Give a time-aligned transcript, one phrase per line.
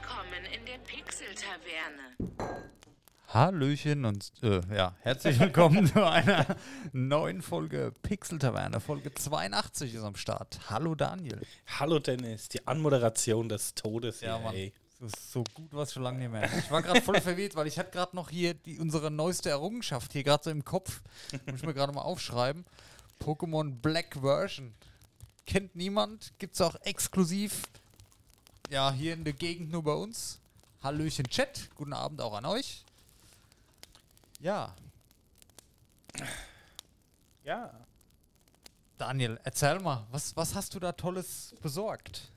[0.00, 2.66] Willkommen in der Pixel-Taverne.
[3.28, 6.44] Hallöchen und äh, ja, herzlich willkommen zu einer
[6.92, 8.80] neuen Folge Pixel Taverne.
[8.80, 10.60] Folge 82 ist am Start.
[10.68, 11.40] Hallo Daniel.
[11.78, 14.20] Hallo Dennis, die Anmoderation des Todes.
[14.20, 14.54] Ja, Mann.
[14.54, 14.74] ey.
[15.00, 16.50] Das ist so gut, was schon lange nicht mehr.
[16.58, 20.12] Ich war gerade voll verwirrt, weil ich hatte gerade noch hier die, unsere neueste Errungenschaft
[20.12, 21.00] hier gerade so im Kopf.
[21.46, 22.66] Muss ich mir gerade mal aufschreiben.
[23.22, 24.74] Pokémon Black Version.
[25.46, 27.62] Kennt niemand, gibt's auch exklusiv.
[28.70, 30.40] Ja, hier in der Gegend nur bei uns.
[30.82, 32.84] Hallöchen Chat, guten Abend auch an euch.
[34.40, 34.74] Ja,
[37.44, 37.70] Ja.
[38.98, 42.30] Daniel, erzähl mal, was, was hast du da Tolles besorgt?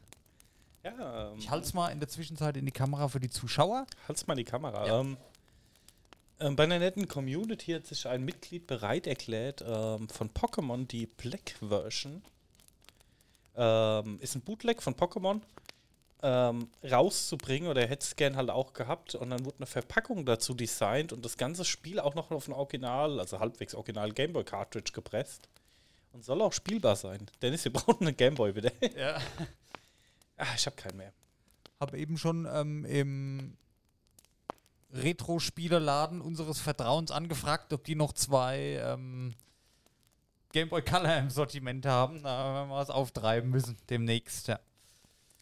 [0.84, 3.86] Ja, ähm, Ich halte es mal in der Zwischenzeit in die Kamera für die Zuschauer.
[4.08, 4.86] halt's mal die Kamera.
[4.86, 5.00] Ja.
[5.00, 5.18] Ähm,
[6.42, 11.06] ähm, bei einer netten Community hat sich ein Mitglied bereit erklärt, ähm, von Pokémon die
[11.08, 12.22] Black Version,
[13.56, 15.42] ähm, ist ein Bootleg von Pokémon,
[16.22, 20.26] ähm, rauszubringen oder er hätte es gern halt auch gehabt und dann wurde eine Verpackung
[20.26, 24.44] dazu designt und das ganze Spiel auch noch auf ein Original, also halbwegs Original Gameboy
[24.44, 25.48] Cartridge gepresst
[26.12, 27.30] und soll auch spielbar sein.
[27.42, 28.74] Dennis, wir brauchen einen Gameboy bitte.
[28.98, 29.18] Ja.
[30.38, 31.14] ah, ich habe keinen mehr.
[31.80, 33.58] Habe eben schon ähm, im
[34.92, 39.34] Retro-Spielerladen unseres Vertrauens angefragt, ob die noch zwei ähm,
[40.52, 42.24] Game Boy Color im Sortiment haben.
[42.24, 44.48] Da werden wir was auftreiben müssen demnächst.
[44.48, 44.60] Ja.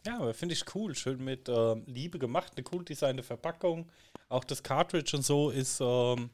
[0.08, 0.94] Ja, aber finde ich cool.
[0.94, 3.90] Schön mit ähm, Liebe gemacht, eine cool designte Verpackung.
[4.30, 6.30] Auch das Cartridge und so ist, ähm,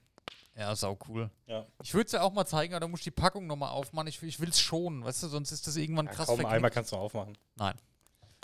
[0.56, 1.28] Ja, sau cool.
[1.48, 1.66] ja.
[1.82, 4.06] Ich würde es ja auch mal zeigen, aber da muss ich die Packung nochmal aufmachen.
[4.06, 6.52] Ich, ich will es schonen, weißt du, sonst ist das irgendwann ja krass verknickt.
[6.52, 7.36] einmal kannst du aufmachen.
[7.56, 7.74] Nein.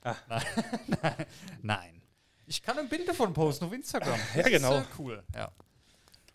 [0.02, 0.16] Ah.
[0.28, 0.42] Nein.
[1.62, 2.02] Nein.
[2.46, 4.18] Ich kann ein Bild davon posten auf Instagram.
[4.34, 4.78] Ja, Das genau.
[4.78, 5.52] Ist, äh, cool, ja.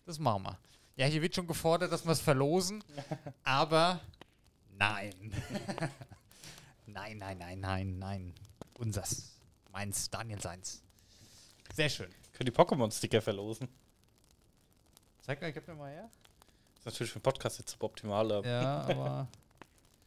[0.06, 0.58] Das machen wir.
[0.96, 2.82] Ja, hier wird schon gefordert, dass wir es verlosen,
[3.44, 4.00] aber
[4.78, 5.12] nein.
[6.86, 8.34] nein, nein, nein, nein, nein.
[8.78, 9.32] Unsers.
[9.72, 10.82] Meins, Daniel seins.
[11.74, 12.10] Sehr schön.
[12.32, 13.68] Können die Pokémon-Sticker verlosen.
[15.22, 16.10] Zeig mal, gib mir mal her.
[16.78, 18.30] ist natürlich für den Podcast jetzt suboptimal.
[18.30, 19.28] aber Ja, aber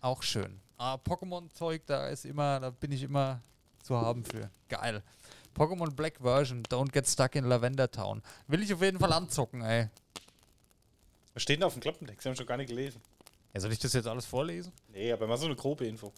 [0.01, 0.59] auch schön.
[0.77, 3.41] Ah, Pokémon-Zeug, da ist immer, da bin ich immer
[3.83, 4.49] zu haben für.
[4.69, 5.03] Geil.
[5.55, 8.21] Pokémon Black Version, Don't Get Stuck in Lavender Town.
[8.47, 9.89] Will ich auf jeden Fall anzocken, ey.
[11.33, 13.01] Wir stehen da auf dem Klappentext, wir haben schon gar nicht gelesen.
[13.53, 14.71] Ja, soll ich das jetzt alles vorlesen?
[14.89, 16.13] Nee, aber mal so eine grobe Info.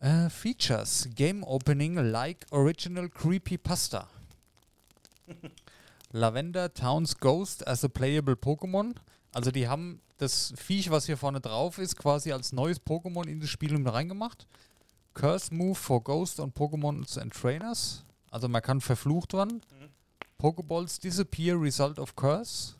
[0.00, 1.08] Äh, Features.
[1.14, 4.08] Game Opening like Original Creepy Pasta.
[6.12, 8.94] Lavender Town's Ghost as a playable Pokémon.
[9.32, 13.40] Also die haben das Viech, was hier vorne drauf ist, quasi als neues Pokémon in
[13.40, 14.46] das Spiel mit reingemacht.
[15.14, 18.04] Curse Move for Ghost on Pokémons and Trainers.
[18.30, 19.62] Also man kann verflucht werden.
[20.38, 22.74] Pokeballs disappear result of curse.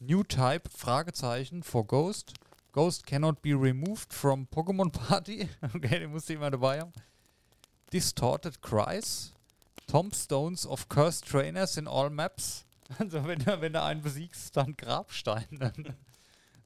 [0.00, 2.34] New type Fragezeichen for Ghost.
[2.74, 5.48] Ghost cannot be removed from Pokémon Party.
[5.76, 6.92] okay, den musste immer dabei haben.
[7.92, 9.32] Distorted Cries.
[9.86, 12.64] Tombstones of Cursed Trainers in all maps.
[12.98, 15.46] Also wenn du, wenn du einen besiegst, dann Grabstein.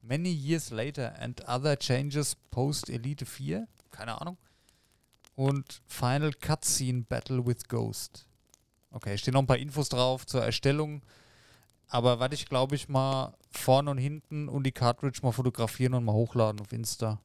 [0.02, 3.69] Many years later and other changes post Elite 4.
[3.90, 4.38] Keine Ahnung.
[5.36, 8.26] Und Final Cutscene Battle with Ghost.
[8.90, 11.02] Okay, stehen noch ein paar Infos drauf zur Erstellung.
[11.88, 16.04] Aber werde ich, glaube ich, mal vorne und hinten und die Cartridge mal fotografieren und
[16.04, 17.19] mal hochladen auf Insta.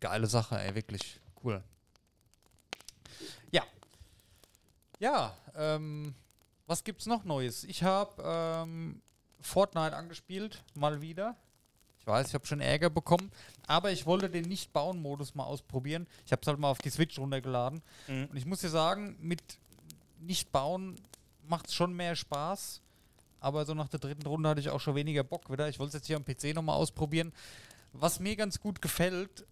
[0.00, 1.20] Geile Sache, ey, wirklich.
[1.42, 1.62] Cool.
[3.50, 3.62] Ja.
[4.98, 6.14] Ja, ähm,
[6.66, 7.64] was gibt's noch Neues?
[7.64, 9.02] Ich habe ähm,
[9.40, 11.36] Fortnite angespielt, mal wieder.
[12.00, 13.30] Ich weiß, ich habe schon Ärger bekommen,
[13.66, 16.06] aber ich wollte den Nicht-Bauen-Modus mal ausprobieren.
[16.26, 17.82] Ich habe es halt mal auf die Switch runtergeladen.
[18.08, 18.26] Mhm.
[18.26, 19.42] Und ich muss dir sagen, mit
[20.20, 21.00] Nicht-Bauen
[21.46, 22.82] macht es schon mehr Spaß.
[23.44, 25.68] Aber so nach der dritten Runde hatte ich auch schon weniger Bock wieder.
[25.68, 27.30] Ich wollte es jetzt hier am PC nochmal ausprobieren.
[27.92, 29.44] Was mir ganz gut gefällt,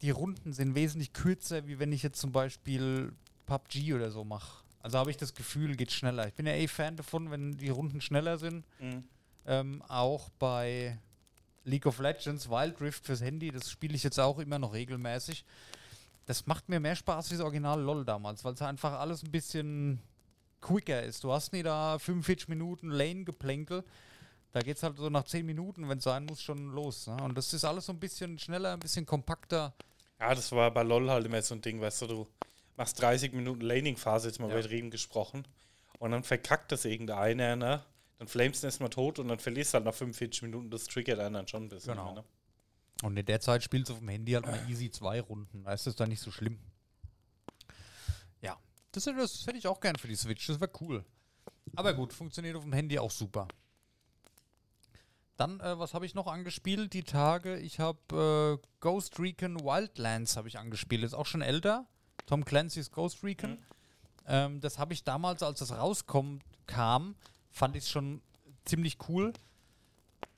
[0.00, 3.12] die Runden sind wesentlich kürzer, wie wenn ich jetzt zum Beispiel
[3.44, 4.64] PUBG oder so mache.
[4.80, 6.26] Also habe ich das Gefühl, geht schneller.
[6.26, 8.64] Ich bin ja eh Fan davon, wenn die Runden schneller sind.
[8.80, 9.04] Mhm.
[9.44, 10.98] Ähm, auch bei
[11.64, 15.44] League of Legends, Wild Rift fürs Handy, das spiele ich jetzt auch immer noch regelmäßig.
[16.24, 19.30] Das macht mir mehr Spaß wie das Original LOL damals, weil es einfach alles ein
[19.30, 20.00] bisschen
[20.64, 21.22] quicker ist.
[21.24, 23.84] Du hast nie da 45 Minuten Lane-Geplänkel.
[24.52, 27.06] Da geht es halt so nach 10 Minuten, wenn es sein muss, schon los.
[27.06, 27.16] Ne?
[27.22, 29.74] Und das ist alles so ein bisschen schneller, ein bisschen kompakter.
[30.20, 32.28] Ja, das war bei LOL halt immer so ein Ding, weißt du, du
[32.76, 34.58] machst 30 Minuten Laning-Phase, jetzt mal Ja.
[34.58, 35.44] übertrieben gesprochen,
[35.98, 37.84] und dann verkackt das irgendeiner, ne?
[38.18, 41.18] Dann flamest du erstmal tot und dann verlierst du halt nach 45 Minuten, das triggert
[41.18, 41.94] einen dann schon ein bisschen.
[41.94, 42.14] Genau.
[42.14, 42.24] Ne?
[43.02, 45.64] Und in der Zeit spielst du auf dem Handy halt mal easy zwei Runden.
[45.64, 46.58] Da ist das dann nicht so schlimm.
[48.94, 50.46] Das, das hätte ich auch gern für die Switch.
[50.46, 51.04] Das wäre cool.
[51.74, 53.48] Aber gut, funktioniert auf dem Handy auch super.
[55.36, 57.58] Dann, äh, was habe ich noch angespielt die Tage?
[57.58, 61.02] Ich habe äh, Ghost Recon Wildlands habe ich angespielt.
[61.02, 61.86] Ist auch schon älter.
[62.26, 63.58] Tom Clancy's Ghost Recon.
[64.26, 67.16] Ähm, das habe ich damals, als das rauskommt, kam,
[67.50, 68.22] fand ich es schon
[68.64, 69.32] ziemlich cool.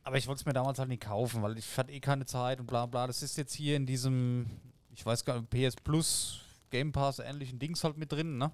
[0.03, 2.59] Aber ich wollte es mir damals halt nicht kaufen, weil ich hatte eh keine Zeit
[2.61, 3.07] und bla bla.
[3.07, 4.47] Das ist jetzt hier in diesem,
[4.95, 6.41] ich weiß gar nicht, PS Plus,
[6.71, 8.53] Game Pass ähnlichen Dings halt mit drin, ne?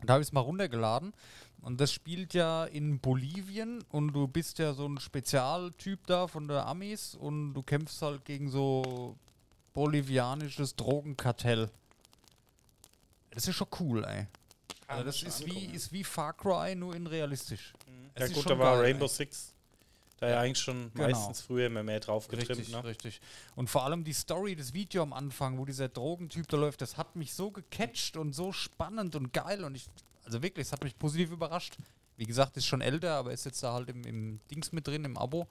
[0.00, 1.12] Und da habe ich es mal runtergeladen.
[1.62, 6.48] Und das spielt ja in Bolivien und du bist ja so ein Spezialtyp da von
[6.48, 9.16] der Amis und du kämpfst halt gegen so
[9.72, 11.70] bolivianisches Drogenkartell.
[13.30, 14.26] Das ist schon cool, ey.
[14.86, 17.74] Also das ist wie, ist wie Far Cry, nur in realistisch.
[18.14, 19.10] Es Ja gut, da war geil, Rainbow ey.
[19.10, 19.55] Six.
[20.18, 21.08] Da ja eigentlich schon Genau.
[21.08, 22.84] meistens früher immer mehr drauf getrimmt, Richtig, ne?
[22.84, 23.20] richtig.
[23.54, 26.96] Und vor allem die Story, das Video am Anfang, wo dieser Drogentyp da läuft, das
[26.96, 29.62] hat mich so gecatcht und so spannend und geil.
[29.64, 29.86] Und ich,
[30.24, 31.76] also wirklich, es hat mich positiv überrascht.
[32.16, 35.04] Wie gesagt, ist schon älter, aber ist jetzt da halt im, im Dings mit drin,
[35.04, 35.46] im Abo.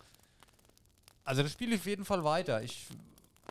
[1.24, 2.64] Also das spiele ich auf jeden Fall weiter.
[2.64, 2.88] Ich,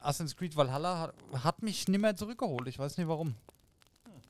[0.00, 1.14] Assassin's Creed Valhalla hat,
[1.44, 2.66] hat mich nimmer zurückgeholt.
[2.66, 3.36] Ich weiß nicht warum.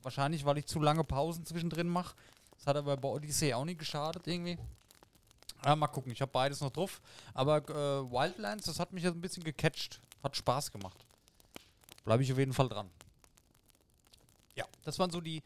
[0.03, 2.15] Wahrscheinlich, weil ich zu lange Pausen zwischendrin mache.
[2.57, 4.57] Das hat aber bei Odyssey auch nicht geschadet irgendwie.
[5.65, 7.01] Ja, mal gucken, ich habe beides noch drauf.
[7.33, 9.99] Aber äh, Wildlands, das hat mich jetzt ein bisschen gecatcht.
[10.21, 11.03] Hat Spaß gemacht.
[12.03, 12.87] Bleibe ich auf jeden Fall dran.
[14.53, 15.41] Ja, das waren so die,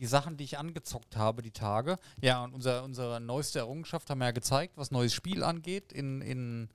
[0.00, 2.00] die Sachen, die ich angezockt habe, die Tage.
[2.20, 5.92] Ja, und unser, unsere neueste Errungenschaft haben wir ja gezeigt, was neues Spiel angeht.
[5.92, 6.68] In, in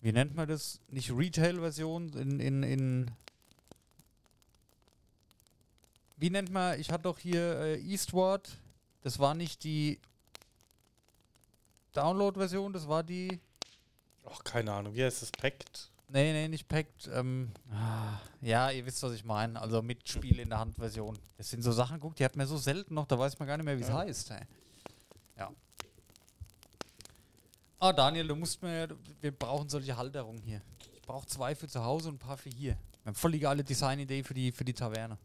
[0.00, 0.80] wie nennt man das?
[0.88, 3.10] Nicht Retail-Version, in, in, in
[6.16, 8.58] wie nennt man, ich hatte doch hier äh, Eastward,
[9.02, 10.00] das war nicht die
[12.02, 13.40] Download-Version, das war die.
[14.24, 15.30] Ach, keine Ahnung, wie heißt das?
[15.32, 15.90] Pact?
[16.10, 17.08] Nee, nee, nicht Packed.
[17.12, 19.60] Ähm, ah, ja, ihr wisst, was ich meine.
[19.60, 21.18] Also mit Spiel in der Hand-Version.
[21.36, 23.56] Das sind so Sachen, guck, die hat man so selten noch, da weiß man gar
[23.58, 23.98] nicht mehr, wie es Ja.
[23.98, 24.30] heißt.
[24.30, 24.40] Ey.
[25.36, 25.50] Ja.
[27.78, 28.88] Ah, Daniel, du musst mir.
[29.20, 30.62] Wir brauchen solche Halterungen hier.
[30.94, 32.72] Ich brauche zwei für zu Hause und ein paar für hier.
[33.02, 35.18] Wir haben voll die geile Designidee für die, für die Taverne.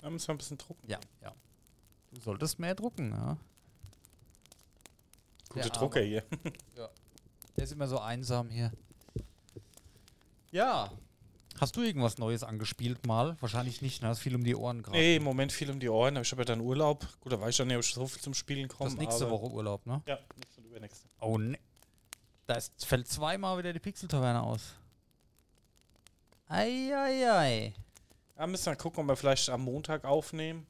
[0.00, 0.88] Da müssen wir ein bisschen drucken.
[0.88, 1.32] Ja, ja.
[2.12, 3.36] Du solltest mehr drucken, ja.
[5.48, 6.22] Gute Drucker hier.
[7.56, 8.70] Der ist immer so einsam hier.
[10.50, 10.90] Ja.
[11.60, 13.36] Hast du irgendwas Neues angespielt mal?
[13.40, 14.08] Wahrscheinlich nicht, ne?
[14.08, 14.96] Hast viel um die Ohren gerade.
[14.96, 16.16] Nee, im Moment viel um die Ohren.
[16.16, 17.04] aber Ich habe ja dann Urlaub.
[17.20, 18.90] Gut, da weiß ich dann nicht, ob ich so viel zum Spielen das komme.
[18.90, 20.00] ist nächste Woche Urlaub, ne?
[20.06, 21.08] Ja, nächste und übernächste.
[21.20, 21.58] Oh ne.
[22.46, 24.74] Da ist, fällt zweimal wieder die Pixel-Taverne aus.
[26.48, 27.74] Eieiei.
[28.38, 30.66] Ja, müssen wir gucken, ob wir vielleicht am Montag aufnehmen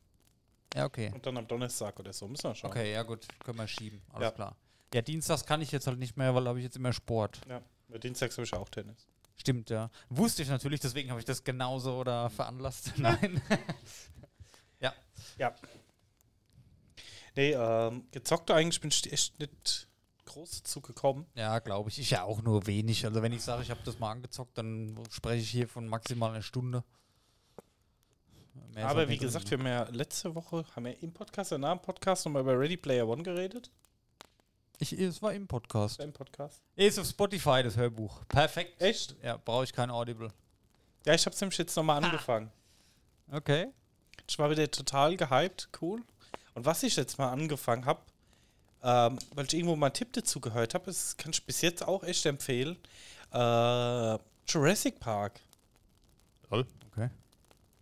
[0.75, 1.13] Ja, okay.
[1.15, 2.27] und dann am Donnerstag oder so.
[2.27, 2.71] Müssen wir schauen.
[2.71, 3.27] Okay, ja gut.
[3.45, 4.01] Können wir schieben.
[4.13, 4.31] Alles Ja.
[4.33, 4.57] klar.
[4.95, 7.41] Ja, Dienstags kann ich jetzt halt nicht mehr, weil da habe ich jetzt immer Sport.
[7.49, 7.61] Ja,
[7.99, 9.07] Dienstags habe ich auch Tennis.
[9.37, 9.91] Stimmt, ja.
[10.09, 12.95] Wusste ich natürlich, deswegen habe ich das genauso oder veranlasst.
[12.97, 13.41] Nein.
[15.39, 15.55] Ja.
[17.37, 19.89] Nee, ähm, gezockt eigentlich bin ich echt nicht
[20.25, 21.27] groß dazu gekommen.
[21.35, 21.99] Ja, glaube ich.
[21.99, 23.07] Ich ja auch nur wenig.
[23.07, 26.31] Also wenn ich sage, ich habe das mal angezockt, dann spreche ich hier von maximal
[26.31, 26.83] einer Stunde.
[28.75, 29.27] Mehr Aber auch wie drin.
[29.27, 32.43] gesagt, wir haben ja letzte Woche, haben wir im Podcast, oder nach dem Podcast nochmal
[32.43, 33.71] über Ready Player One geredet.
[34.79, 36.01] Ich, es war im Podcast.
[36.01, 36.63] Im Podcast.
[36.77, 38.23] Ist auf Spotify das Hörbuch.
[38.29, 38.81] Perfekt.
[38.81, 39.17] Echt?
[39.23, 40.31] Ja, brauche ich kein Audible.
[41.05, 42.51] Ja, ich habe es nämlich jetzt nochmal angefangen.
[43.31, 43.69] Okay.
[44.29, 46.03] Ich war wieder total gehypt, cool.
[46.55, 48.01] Und was ich jetzt mal angefangen habe,
[48.83, 51.87] ähm, weil ich irgendwo mal einen Tipp dazu gehört habe, das kann ich bis jetzt
[51.87, 52.77] auch echt empfehlen.
[53.33, 55.41] Äh, Jurassic Park.
[56.49, 56.67] Toll.
[56.91, 57.11] Okay.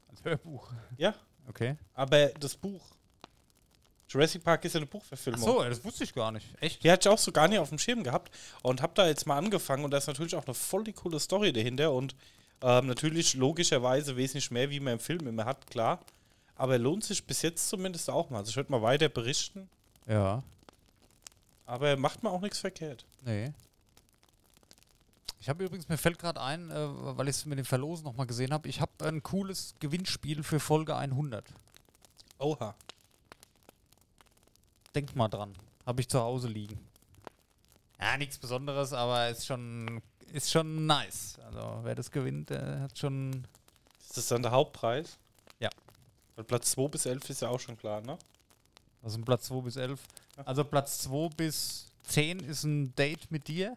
[0.09, 0.71] Als Hörbuch.
[0.97, 1.15] Ja,
[1.49, 1.77] Okay.
[1.95, 2.83] aber das Buch.
[4.09, 5.43] Jurassic Park ist ja eine Ach Buchverfilmung.
[5.43, 6.47] so, das wusste ich gar nicht.
[6.61, 6.83] Echt?
[6.85, 8.33] Die hatte ich auch so gar nicht auf dem Schirm gehabt
[8.63, 11.19] und habe da jetzt mal angefangen und da ist natürlich auch eine voll die coole
[11.19, 12.15] Story dahinter und
[12.63, 16.01] ähm, natürlich logischerweise wesentlich mehr, wie man im Film immer hat, klar.
[16.55, 18.39] Aber lohnt sich bis jetzt zumindest auch mal.
[18.39, 19.69] Also ich würde mal weiter berichten,
[20.07, 20.43] Ja.
[21.67, 23.05] aber macht man auch nichts verkehrt.
[23.23, 23.53] Nee.
[25.41, 26.75] Ich habe übrigens, mir fällt gerade ein, äh,
[27.17, 30.59] weil ich es mit dem Verlosen nochmal gesehen habe, ich habe ein cooles Gewinnspiel für
[30.61, 31.45] Folge 100.
[32.39, 32.75] Oha.
[34.97, 35.53] Denkt mal dran.
[35.85, 36.81] Habe ich zu Hause liegen.
[38.01, 40.01] Ja, nichts Besonderes, aber ist schon,
[40.33, 41.39] ist schon nice.
[41.45, 43.47] Also wer das gewinnt, der hat schon.
[44.01, 45.19] Ist das dann der Hauptpreis?
[45.61, 45.69] Ja.
[46.35, 48.17] Weil Platz 2 bis 11 ist ja auch schon klar, ne?
[49.03, 50.01] Also Platz 2 bis 11.
[50.39, 50.45] Ja.
[50.45, 53.77] Also Platz 2 bis 10 ist ein Date mit dir.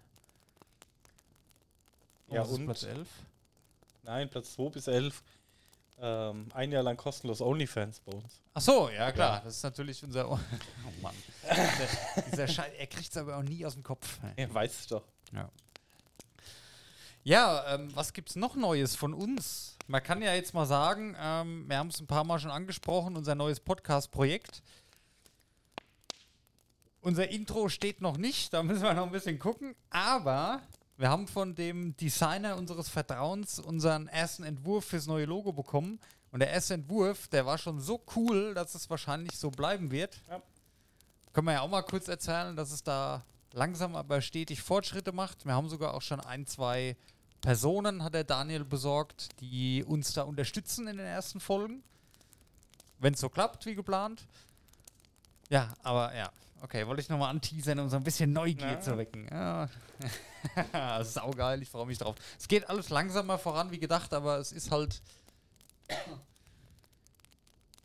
[2.30, 2.64] Ja, Was und?
[2.64, 3.10] Platz 11?
[4.04, 5.22] Nein, Platz 2 bis 11.
[6.02, 8.42] Ähm, ein Jahr lang kostenlos OnlyFans bei uns.
[8.54, 9.42] Ach so, ja klar.
[9.44, 10.30] Das ist natürlich unser.
[10.30, 10.40] Oh,
[11.02, 11.16] Mann.
[11.44, 14.20] dieser, dieser Scheiß, er kriegt es aber auch nie aus dem Kopf.
[14.38, 15.04] Ja, weißt du doch.
[15.34, 15.50] Ja.
[17.24, 19.78] Ja, ähm, was gibt's noch Neues von uns?
[19.88, 23.18] Man kann ja jetzt mal sagen, ähm, wir haben es ein paar Mal schon angesprochen,
[23.18, 24.64] unser neues Podcast-Projekt.
[27.02, 30.62] Unser Intro steht noch nicht, da müssen wir noch ein bisschen gucken, aber
[31.00, 35.98] Wir haben von dem Designer unseres Vertrauens unseren ersten Entwurf fürs neue Logo bekommen.
[36.34, 40.20] Und der erste Entwurf, der war schon so cool, dass es wahrscheinlich so bleiben wird.
[40.28, 40.42] Ja.
[41.32, 45.46] Können wir ja auch mal kurz erzählen, dass es da langsam aber stetig Fortschritte macht.
[45.46, 46.98] Wir haben sogar auch schon ein, zwei
[47.40, 51.82] Personen, hat der Daniel besorgt, die uns da unterstützen in den ersten Folgen.
[52.98, 54.26] Wenn es so klappt, wie geplant.
[55.48, 56.30] Ja, aber ja.
[56.62, 58.80] Okay, wollte ich nochmal anteasern, um so ein bisschen Neugier Ja.
[58.82, 59.28] zu wecken.
[59.32, 59.70] Ja.
[61.04, 62.16] Saugeil, ich freue mich drauf.
[62.38, 65.02] Es geht alles langsamer voran wie gedacht, aber es ist halt.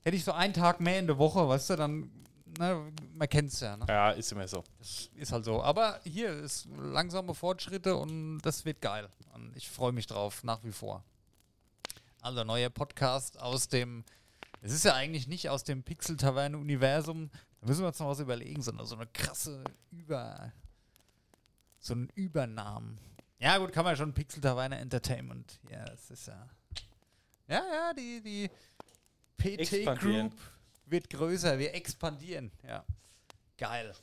[0.03, 2.11] Hätte ich so einen Tag mehr in der Woche, weißt du, dann.
[2.59, 3.85] Ne, man kennt es ja, ne?
[3.89, 4.63] Ja, ist immer so.
[4.79, 5.61] Das ist halt so.
[5.63, 9.09] Aber hier ist langsame Fortschritte und das wird geil.
[9.35, 11.03] Und ich freue mich drauf, nach wie vor.
[12.21, 14.05] Also, neuer Podcast aus dem.
[14.63, 17.31] Es ist ja eigentlich nicht aus dem Pixel-Taverne-Universum.
[17.65, 20.53] Da müssen wir uns noch was überlegen, sondern so eine krasse Über.
[21.79, 23.01] So einen Übernamen.
[23.39, 25.61] Ja, gut, kann man schon Pixel-Taverne Entertainment.
[25.71, 26.47] Ja, das ist ja.
[27.49, 28.51] Ja, ja, die, die
[29.39, 29.99] PT.
[29.99, 30.35] Group
[30.85, 31.59] wird größer.
[31.59, 32.53] Wir expandieren.
[32.69, 32.85] Ja.
[33.57, 33.95] Geil.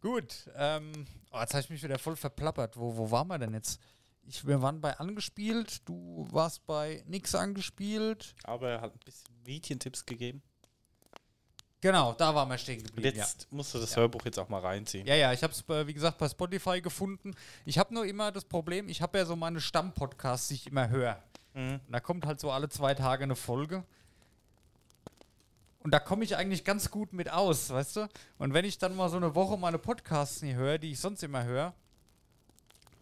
[0.00, 0.48] Gut.
[0.54, 2.78] Ähm, oh, jetzt habe ich mich wieder voll verplappert.
[2.78, 3.78] Wo, wo waren wir denn jetzt?
[4.22, 5.86] Ich, wir waren bei angespielt.
[5.86, 8.34] Du warst bei nix angespielt.
[8.44, 10.42] Aber er hat ein bisschen Medientipps gegeben.
[11.82, 13.16] Genau, da waren wir stehen geblieben.
[13.16, 13.24] Ja.
[13.24, 13.98] jetzt musst du das Ja.
[13.98, 15.06] Hörbuch jetzt auch mal reinziehen.
[15.06, 17.34] Ja, ja, ich habe es, wie gesagt, bei Spotify gefunden.
[17.64, 20.88] Ich habe nur immer das Problem, ich habe ja so meine Stammpodcasts, die ich immer
[20.90, 21.22] höre.
[21.54, 21.80] Mhm.
[21.86, 23.82] Und da kommt halt so alle zwei Tage eine Folge.
[25.82, 28.08] Und da komme ich eigentlich ganz gut mit aus, weißt du?
[28.38, 31.22] Und wenn ich dann mal so eine Woche meine Podcasts nie höre, die ich sonst
[31.22, 31.72] immer höre,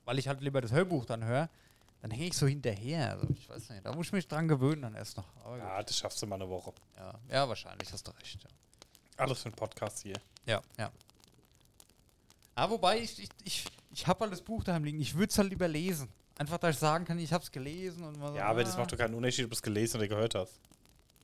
[0.05, 1.49] weil ich halt lieber das Hörbuch dann höre,
[2.01, 3.11] dann hänge ich so hinterher.
[3.11, 5.27] Also ich weiß nicht, da muss ich mich dran gewöhnen dann erst noch.
[5.43, 6.73] Aber gut, Ja, das schaffst du mal eine Woche.
[6.97, 8.41] ja, ja, wahrscheinlich, hast du recht.
[8.45, 8.49] Ja.
[9.19, 10.17] Alles für einen Podcast hier.
[10.47, 10.91] Ja, ja.
[12.55, 15.01] Ah, wobei, ich, ich, ich, ich habe halt das Buch daheim liegen.
[15.01, 16.09] Ich würde es halt lieber lesen.
[16.39, 18.03] Einfach, dass ich sagen kann, ich habe es gelesen.
[18.05, 20.09] Und mal so, Ja, aber das macht doch keinen Unterschied, ob du es gelesen oder
[20.09, 20.61] gehört hast.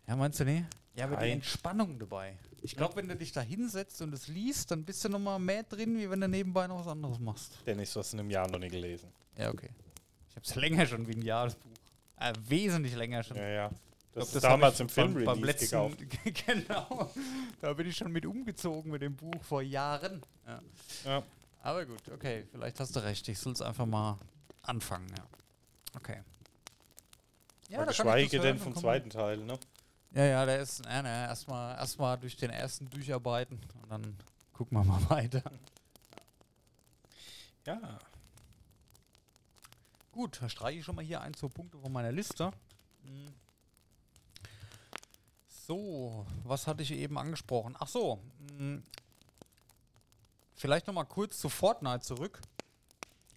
[0.07, 0.65] Ja, meinst du nicht?
[0.97, 1.33] Ja, aber die Nein.
[1.35, 2.39] Entspannung dabei.
[2.63, 5.39] Ich glaube, wenn du dich da hinsetzt und es liest, dann bist du noch mal
[5.39, 7.59] mehr drin, wie wenn du nebenbei noch was anderes machst.
[7.67, 9.11] Dennis, du hast in einem Jahr noch nie gelesen.
[9.37, 9.71] Ja, okay.
[10.31, 11.71] Ich habe es länger schon wie ein Jahr, das Buch.
[12.21, 13.37] Äh, wesentlich länger schon.
[13.37, 13.71] Ja, ja.
[14.15, 16.09] Das glaub, ist hab damals im beim- Film beim Release letzten,
[16.47, 17.11] genau.
[17.61, 20.23] Da bin ich schon mit umgezogen mit dem Buch vor Jahren.
[20.47, 20.63] Ja.
[21.05, 21.23] Ja.
[21.63, 23.27] Aber gut, okay, vielleicht hast du recht.
[23.29, 24.19] Ich soll es einfach mal
[24.63, 25.25] anfangen, ja.
[25.97, 26.23] Okay.
[27.71, 29.59] Ja, ich geschweige das denn vom zweiten Teil, ne?
[30.13, 34.17] Ja, ja, der ist, ja, ne, erstmal erst mal durch den ersten durcharbeiten und dann
[34.53, 35.43] gucken wir mal weiter.
[37.67, 37.99] Ja.
[40.13, 42.53] Gut, da streiche ich schon mal hier ein, zwei Punkte von meiner Liste.
[43.05, 43.35] Hm.
[45.67, 47.75] So, was hatte ich eben angesprochen?
[47.79, 48.21] Ach so,
[48.59, 48.83] hm.
[50.55, 52.43] vielleicht noch mal kurz zu Fortnite zurück.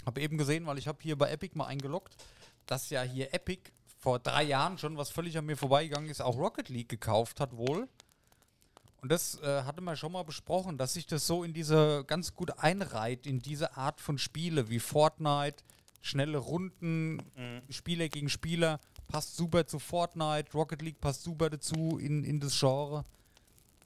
[0.05, 2.17] Habe eben gesehen, weil ich habe hier bei Epic mal eingeloggt,
[2.65, 6.38] dass ja hier Epic vor drei Jahren schon, was völlig an mir vorbeigegangen ist, auch
[6.38, 7.88] Rocket League gekauft hat wohl.
[9.01, 12.36] Und das äh, hatte man schon mal besprochen, dass sich das so in diese ganz
[12.36, 15.63] gut einreiht, in diese Art von Spiele wie Fortnite,
[16.01, 17.22] schnelle Runden,
[17.69, 22.57] Spieler gegen Spieler, passt super zu Fortnite, Rocket League passt super dazu in, in das
[22.59, 23.05] Genre.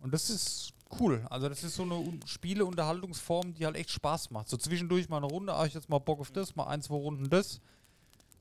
[0.02, 1.26] Und das ist cool.
[1.30, 4.50] Also das ist so eine Un Spieleunterhaltungsform, die halt echt Spaß macht.
[4.50, 6.96] So zwischendurch mal eine Runde, ah, ich jetzt mal Bock auf das, mal ein, zwei
[6.96, 7.62] Runden das.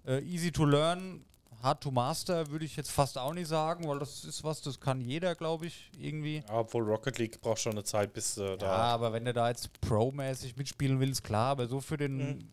[0.07, 1.25] Äh, easy to learn,
[1.63, 4.81] hard to master, würde ich jetzt fast auch nicht sagen, weil das ist was, das
[4.81, 6.43] kann jeder, glaube ich, irgendwie.
[6.49, 9.33] Ja, Obwohl Rocket League braucht schon eine Zeit, bis äh, Ja, da aber wenn du
[9.33, 12.17] da jetzt Pro-mäßig mitspielen willst, klar, aber so für den.
[12.17, 12.49] Mhm.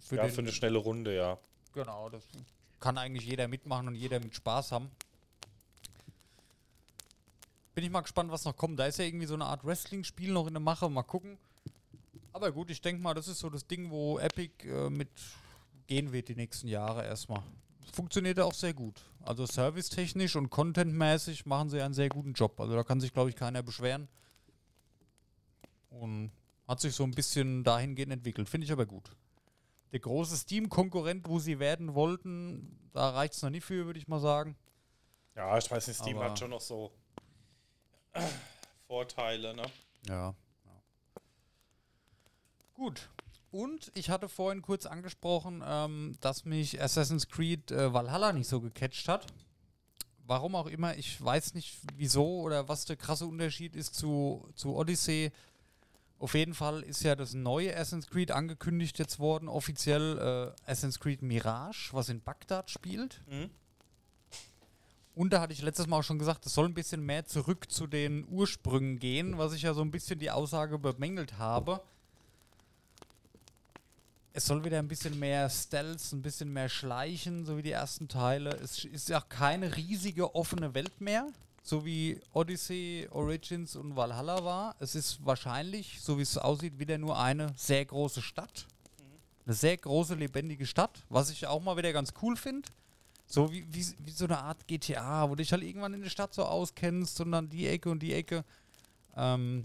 [0.00, 1.38] Für ja, den für eine schnelle Runde, ja.
[1.72, 2.24] Genau, das
[2.82, 4.90] kann eigentlich jeder mitmachen und jeder mit Spaß haben.
[7.74, 8.78] Bin ich mal gespannt, was noch kommt.
[8.78, 10.90] Da ist ja irgendwie so eine Art Wrestling-Spiel noch in der Mache.
[10.90, 11.38] Mal gucken.
[12.34, 15.08] Aber gut, ich denke mal, das ist so das Ding, wo Epic äh, mit
[15.86, 17.42] gehen wird die nächsten Jahre erstmal.
[17.92, 19.00] Funktioniert auch sehr gut.
[19.20, 22.60] Also servicetechnisch und contentmäßig machen sie einen sehr guten Job.
[22.60, 24.08] Also da kann sich, glaube ich, keiner beschweren.
[25.90, 26.32] Und
[26.66, 28.48] hat sich so ein bisschen dahingehend entwickelt.
[28.48, 29.10] Finde ich aber gut
[29.92, 34.08] der große Steam-Konkurrent, wo sie werden wollten, da reicht es noch nicht für, würde ich
[34.08, 34.56] mal sagen.
[35.36, 36.92] Ja, ich weiß nicht, Steam Aber- hat schon noch so
[38.86, 39.64] Vorteile, ne?
[40.06, 40.34] Ja.
[42.74, 43.10] Gut.
[43.50, 48.60] Und ich hatte vorhin kurz angesprochen, ähm, dass mich Assassin's Creed äh, Valhalla nicht so
[48.60, 49.26] gecatcht hat.
[50.24, 54.74] Warum auch immer, ich weiß nicht wieso oder was der krasse Unterschied ist zu, zu
[54.74, 55.32] Odyssey.
[56.22, 61.00] Auf jeden Fall ist ja das neue Assassin's Creed angekündigt jetzt worden, offiziell äh, Assassin's
[61.00, 63.20] Creed Mirage, was in Bagdad spielt.
[63.28, 63.50] Mhm.
[65.16, 67.72] Und da hatte ich letztes Mal auch schon gesagt, es soll ein bisschen mehr zurück
[67.72, 71.82] zu den Ursprüngen gehen, was ich ja so ein bisschen die Aussage bemängelt habe.
[74.32, 78.06] es soll wieder ein bisschen mehr Stealth, ein bisschen mehr Schleichen, so wie die ersten
[78.06, 78.50] Teile.
[78.62, 81.26] Es ist ja keine riesige offene Welt mehr,
[81.62, 84.76] so wie Odyssey, Origins und Valhalla war.
[84.80, 88.66] Es ist wahrscheinlich, so wie es aussieht, wieder nur eine sehr große Stadt.
[89.46, 92.68] Eine sehr große, lebendige Stadt, was ich auch mal wieder ganz cool finde.
[93.26, 96.10] So wie, wie, wie so eine Art GTA, wo du dich halt irgendwann in der
[96.10, 98.44] Stadt so auskennst und dann die Ecke und die Ecke.
[99.16, 99.64] Ähm,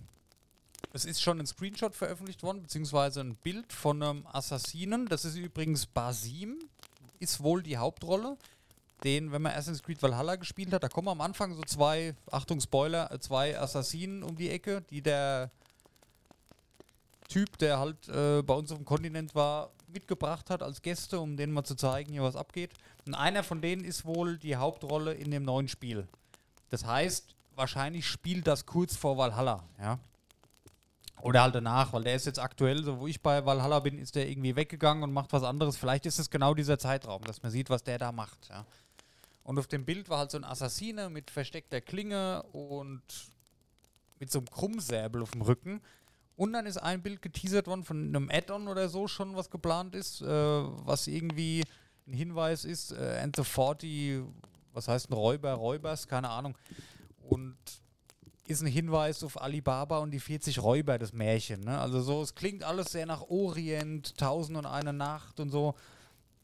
[0.94, 5.08] es ist schon ein Screenshot veröffentlicht worden, beziehungsweise ein Bild von einem Assassinen.
[5.08, 6.58] Das ist übrigens Basim,
[7.20, 8.38] ist wohl die Hauptrolle.
[9.04, 12.60] Den, wenn man Assassin's Creed Valhalla gespielt hat, da kommen am Anfang so zwei, Achtung
[12.60, 15.51] Spoiler, äh, zwei Assassinen um die Ecke, die der
[17.27, 21.38] Typ, der halt äh, bei uns auf dem Kontinent war, mitgebracht hat als Gäste, um
[21.38, 22.74] denen mal zu zeigen, hier was abgeht.
[23.06, 26.08] Und einer von denen ist wohl die Hauptrolle in dem neuen Spiel.
[26.70, 30.00] Das heißt, wahrscheinlich spielt das kurz vor Valhalla, ja.
[31.22, 34.16] Oder halt danach, weil der ist jetzt aktuell, so wo ich bei Valhalla bin, ist
[34.16, 35.75] der irgendwie weggegangen und macht was anderes.
[35.75, 38.66] Vielleicht ist es genau dieser Zeitraum, dass man sieht, was der da macht, ja.
[39.48, 43.01] Und auf dem Bild war halt so ein Assassine mit versteckter Klinge und
[44.20, 45.80] mit so einem Krummsäbel auf dem Rücken.
[46.36, 49.96] Und dann ist ein Bild geteasert worden von einem Add-on oder so schon, was geplant
[49.96, 51.63] ist, äh, was irgendwie
[52.06, 54.24] ein Hinweis ist, äh, and the 40,
[54.74, 56.58] was heißt ein Räuber, Räubers, keine Ahnung.
[57.22, 57.56] Und
[58.48, 61.62] ist ein Hinweis auf Alibaba und die 40 Räuber, das Märchen.
[61.62, 61.80] Ne?
[61.80, 65.74] Also so, es klingt alles sehr nach Orient, Tausend und eine Nacht und so.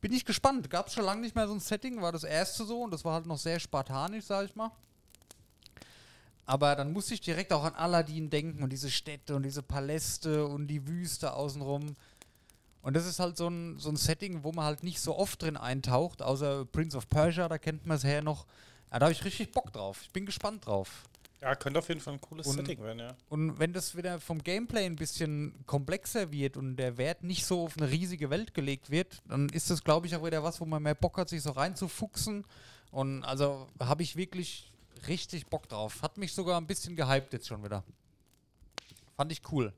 [0.03, 0.69] Bin ich gespannt.
[0.69, 3.05] Gab es schon lange nicht mehr so ein Setting, war das erste so und das
[3.05, 4.69] war halt noch sehr spartanisch, sag ich mal.
[6.45, 10.45] Aber dann musste ich direkt auch an Aladdin denken und diese Städte und diese Paläste
[10.45, 11.95] und die Wüste außenrum.
[12.81, 15.41] Und das ist halt so ein, so ein Setting, wo man halt nicht so oft
[15.41, 18.45] drin eintaucht, außer Prince of Persia, da kennt man es her noch.
[18.91, 20.01] Ja, da habe ich richtig Bock drauf.
[20.01, 21.05] Ich bin gespannt drauf.
[21.43, 23.17] Ja, könnte auf jeden Fall ein cooles Und- Setting werden, ja.
[23.27, 27.65] Und wenn das wieder vom Gameplay ein bisschen komplexer wird und der Wert nicht so
[27.65, 30.65] auf eine riesige Welt gelegt wird, dann ist das, glaube ich, auch wieder was, wo
[30.65, 32.45] man mehr Bock hat, sich so reinzufuchsen.
[32.91, 34.71] Und also habe ich wirklich
[35.09, 36.01] richtig Bock drauf.
[36.01, 37.83] Hat mich sogar ein bisschen gehypt jetzt schon wieder.
[39.17, 39.73] Fand ich cool.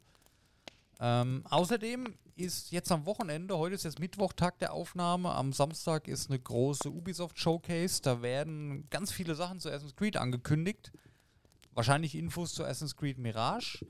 [0.99, 6.07] Ähm, außerdem ist jetzt am Wochenende, heute ist jetzt Mittwoch, Tag der Aufnahme, am Samstag
[6.07, 8.03] ist eine große Ubisoft Showcase.
[8.03, 10.91] Da werden ganz viele Sachen zu Assassin's Creed angekündigt.
[11.75, 13.85] Wahrscheinlich Infos zu Assassin's Creed Mirage.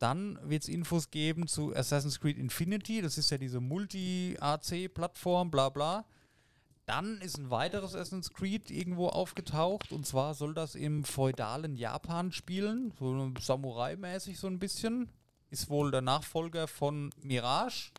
[0.00, 3.00] Dann wird es Infos geben zu Assassin's Creed Infinity.
[3.00, 6.04] Das ist ja diese Multi-AC-Plattform, bla bla.
[6.84, 9.92] Dann ist ein weiteres Assassin's Creed irgendwo aufgetaucht.
[9.92, 12.92] Und zwar soll das im feudalen Japan spielen.
[12.98, 15.08] So Samurai-mäßig so ein bisschen.
[15.50, 17.92] Ist wohl der Nachfolger von Mirage.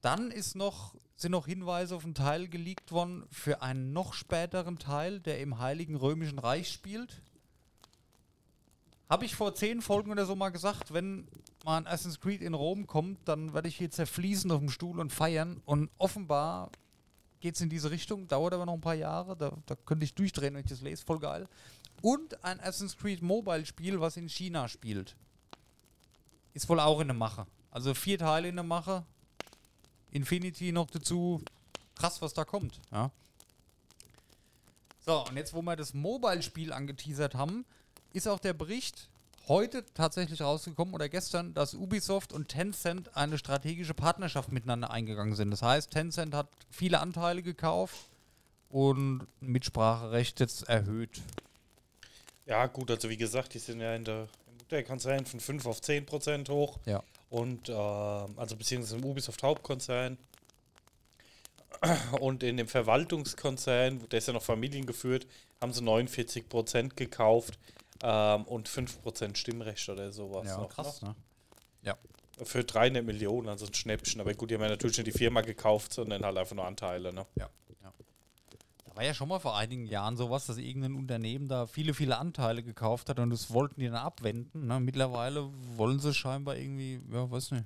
[0.00, 4.80] Dann ist noch, sind noch Hinweise auf einen Teil geleakt worden für einen noch späteren
[4.80, 7.22] Teil, der im Heiligen Römischen Reich spielt.
[9.08, 11.28] Habe ich vor zehn Folgen oder so mal gesagt, wenn
[11.64, 14.98] mal ein Assassin's Creed in Rom kommt, dann werde ich hier zerfließen auf dem Stuhl
[14.98, 15.60] und feiern.
[15.66, 16.70] Und offenbar
[17.40, 20.14] geht es in diese Richtung, dauert aber noch ein paar Jahre, da, da könnte ich
[20.14, 21.46] durchdrehen, wenn ich das lese, voll geil.
[22.00, 25.16] Und ein Assassin's Creed Mobile Spiel, was in China spielt.
[26.54, 27.46] Ist wohl auch in der Mache.
[27.70, 29.04] Also vier Teile in der Mache.
[30.10, 31.42] Infinity noch dazu.
[31.96, 32.80] Krass, was da kommt.
[32.92, 33.10] Ja.
[35.00, 37.66] So, und jetzt, wo wir das Mobile-Spiel angeteasert haben,
[38.14, 39.08] ist auch der Bericht
[39.48, 45.50] heute tatsächlich rausgekommen oder gestern, dass Ubisoft und Tencent eine strategische Partnerschaft miteinander eingegangen sind.
[45.50, 47.96] Das heißt, Tencent hat viele Anteile gekauft
[48.70, 51.20] und Mitspracherecht jetzt erhöht.
[52.46, 55.80] Ja, gut, also wie gesagt, die sind ja in der im Mutterkonzern von 5 auf
[55.82, 56.78] 10 Prozent hoch.
[56.86, 57.02] Ja.
[57.30, 60.18] Und, ähm, also beziehungsweise im Ubisoft Hauptkonzern.
[62.20, 65.26] Und in dem Verwaltungskonzern, der ist ja noch familiengeführt,
[65.60, 67.58] haben sie 49 Prozent gekauft
[68.04, 70.46] ähm, und 5 Prozent Stimmrecht oder sowas.
[70.46, 71.16] Ja, noch, krass, ne?
[71.82, 71.96] Ne?
[72.44, 74.20] Für 300 Millionen, also ein Schnäppchen.
[74.20, 77.12] Aber gut, die haben ja natürlich nicht die Firma gekauft, sondern halt einfach nur Anteile.
[77.12, 77.24] Ne?
[77.36, 77.48] Ja,
[77.82, 77.92] ja.
[78.84, 82.18] Da war ja schon mal vor einigen Jahren sowas, dass irgendein Unternehmen da viele, viele
[82.18, 84.66] Anteile gekauft hat und das wollten die dann abwenden.
[84.66, 84.80] Ne?
[84.80, 87.64] Mittlerweile wollen sie scheinbar irgendwie, ja, weiß nicht.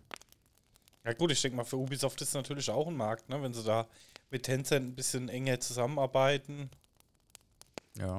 [1.05, 3.43] Ja gut, ich denke mal, für Ubisoft ist es natürlich auch ein Markt, ne?
[3.43, 3.89] wenn sie da
[4.31, 6.69] mit Tencent ein bisschen enger zusammenarbeiten.
[7.97, 8.19] Ja.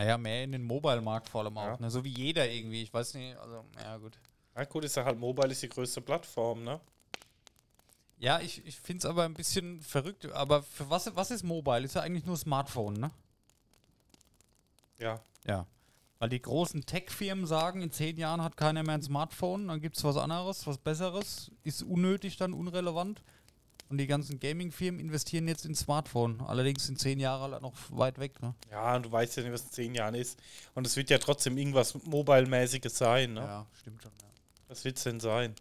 [0.00, 1.74] Ah ja, mehr in den Mobile-Markt vor allem Ja.
[1.74, 1.78] auch.
[1.78, 1.90] Ne?
[1.90, 2.82] So wie jeder irgendwie.
[2.82, 4.18] Ich weiß nicht, also, ja, gut.
[4.56, 6.80] Ja gut, ist ja halt Mobile ist die größte Plattform, ne?
[8.16, 10.24] Ja, ich, ich finde es aber ein bisschen verrückt.
[10.32, 11.84] Aber für was, was ist Mobile?
[11.84, 13.10] Ist ja eigentlich nur Smartphone, ne?
[14.98, 15.20] Ja.
[15.46, 15.66] Ja.
[16.18, 19.98] Weil die großen Tech-Firmen sagen, in zehn Jahren hat keiner mehr ein Smartphone, dann gibt
[19.98, 23.22] es was anderes, was Besseres, ist unnötig, dann unrelevant.
[23.90, 26.40] Und die ganzen Gaming-Firmen investieren jetzt in Smartphone.
[26.42, 28.54] Allerdings sind zehn Jahre noch weit weg, ne?
[28.70, 30.38] Ja, und du weißt ja nicht, was in zehn Jahren ist.
[30.74, 33.40] Und es wird ja trotzdem irgendwas Mobile-mäßiges sein, ne?
[33.40, 34.28] Ja, stimmt schon, ja.
[34.68, 35.56] Was wird es denn sein?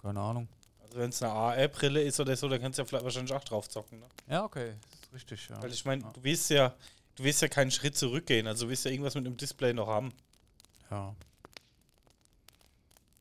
[0.00, 0.48] Keine Ahnung.
[0.82, 3.44] Also wenn es eine AR-Brille ist oder so, dann kannst du ja vielleicht wahrscheinlich auch
[3.44, 4.00] drauf zocken.
[4.00, 4.06] Ne?
[4.30, 4.72] Ja, okay.
[4.90, 5.62] Das ist richtig, ja.
[5.62, 6.10] Weil ich meine, Ja.
[6.12, 6.74] du willst ja,
[7.16, 9.86] du willst ja keinen Schritt zurückgehen, also du willst ja irgendwas mit dem Display noch
[9.88, 10.14] haben.
[10.90, 11.14] Ja.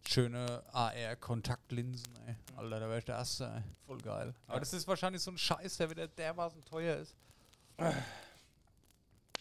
[0.08, 2.36] Schöne AR-Kontaktlinsen, ey.
[2.58, 3.64] Alter, da wäre ich der Erste, ey.
[3.86, 4.34] Voll geil.
[4.48, 4.60] Aber Ja.
[4.60, 7.16] das ist wahrscheinlich so ein Scheiß, der wieder dermaßen teuer ist.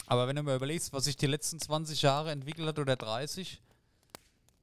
[0.07, 3.61] Aber wenn du mal überlegst, was sich die letzten 20 Jahre entwickelt hat oder 30,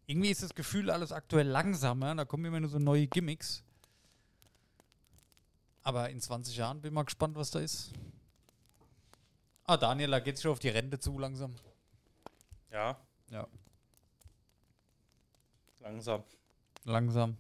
[0.08, 2.16] irgendwie ist das Gefühl alles aktuell langsamer.
[2.16, 3.64] Da kommen immer nur so neue Gimmicks.
[5.84, 7.92] Aber in 20 Jahren bin ich mal gespannt, was da ist.
[9.66, 11.56] Ah, Daniel, da geht's schon auf die Rente zu langsam.
[12.72, 12.98] Ja,
[13.30, 13.48] Ja.
[15.80, 16.24] Langsam.
[16.84, 17.38] Langsam.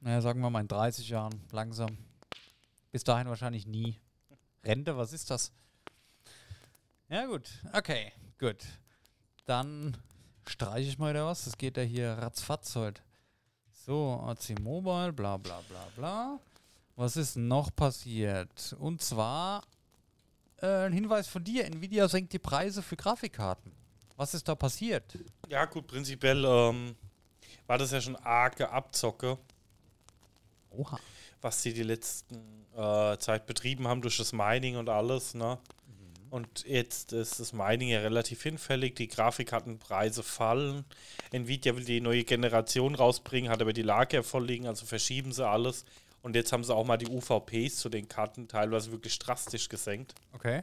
[0.00, 1.40] Naja, sagen wir mal in 30 Jahren.
[1.50, 1.96] Langsam.
[2.92, 3.98] Bis dahin wahrscheinlich nie.
[4.64, 5.52] Rente, was ist das?
[7.08, 7.48] Ja, gut.
[7.72, 8.64] Okay, gut.
[9.44, 9.96] Dann
[10.46, 11.44] streiche ich mal wieder was.
[11.44, 13.02] Das geht ja hier ratzfatz heute.
[13.70, 16.40] So, AC Mobile, bla bla bla bla.
[16.96, 18.74] Was ist noch passiert?
[18.78, 19.62] Und zwar
[20.60, 21.66] äh, ein Hinweis von dir.
[21.66, 23.72] Nvidia senkt die Preise für Grafikkarten.
[24.16, 25.18] Was ist da passiert?
[25.48, 26.96] Ja, gut, prinzipiell ähm,
[27.66, 29.38] war das ja schon arge Abzocke,
[30.70, 30.98] Oha.
[31.40, 35.58] was sie die letzten äh, Zeit betrieben haben durch das Mining und alles, ne?
[36.28, 40.84] Und jetzt ist das Mining ja relativ hinfällig, die Grafikkartenpreise fallen.
[41.30, 45.84] Nvidia will die neue Generation rausbringen, hat aber die Lage vorliegen, also verschieben sie alles.
[46.22, 50.14] Und jetzt haben sie auch mal die UVPs zu den Karten teilweise wirklich drastisch gesenkt.
[50.34, 50.62] Okay.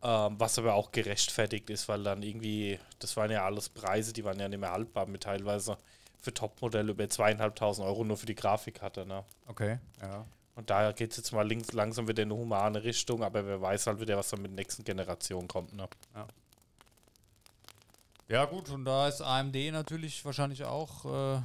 [0.00, 4.24] Ähm, was aber auch gerechtfertigt ist, weil dann irgendwie, das waren ja alles Preise, die
[4.24, 5.76] waren ja nicht mehr haltbar mit teilweise
[6.20, 9.04] für Topmodelle über zweieinhalbtausend Euro nur für die Grafikkarte.
[9.06, 9.24] Ne?
[9.46, 9.78] Okay.
[10.00, 10.24] Ja.
[10.54, 13.60] Und daher geht es jetzt mal links, langsam wieder in eine humane Richtung, aber wer
[13.60, 15.72] weiß halt wieder, was dann mit der nächsten Generation kommt.
[15.72, 15.88] Ne?
[18.28, 21.04] Ja, gut, und da ist AMD natürlich wahrscheinlich auch.
[21.04, 21.40] Äh,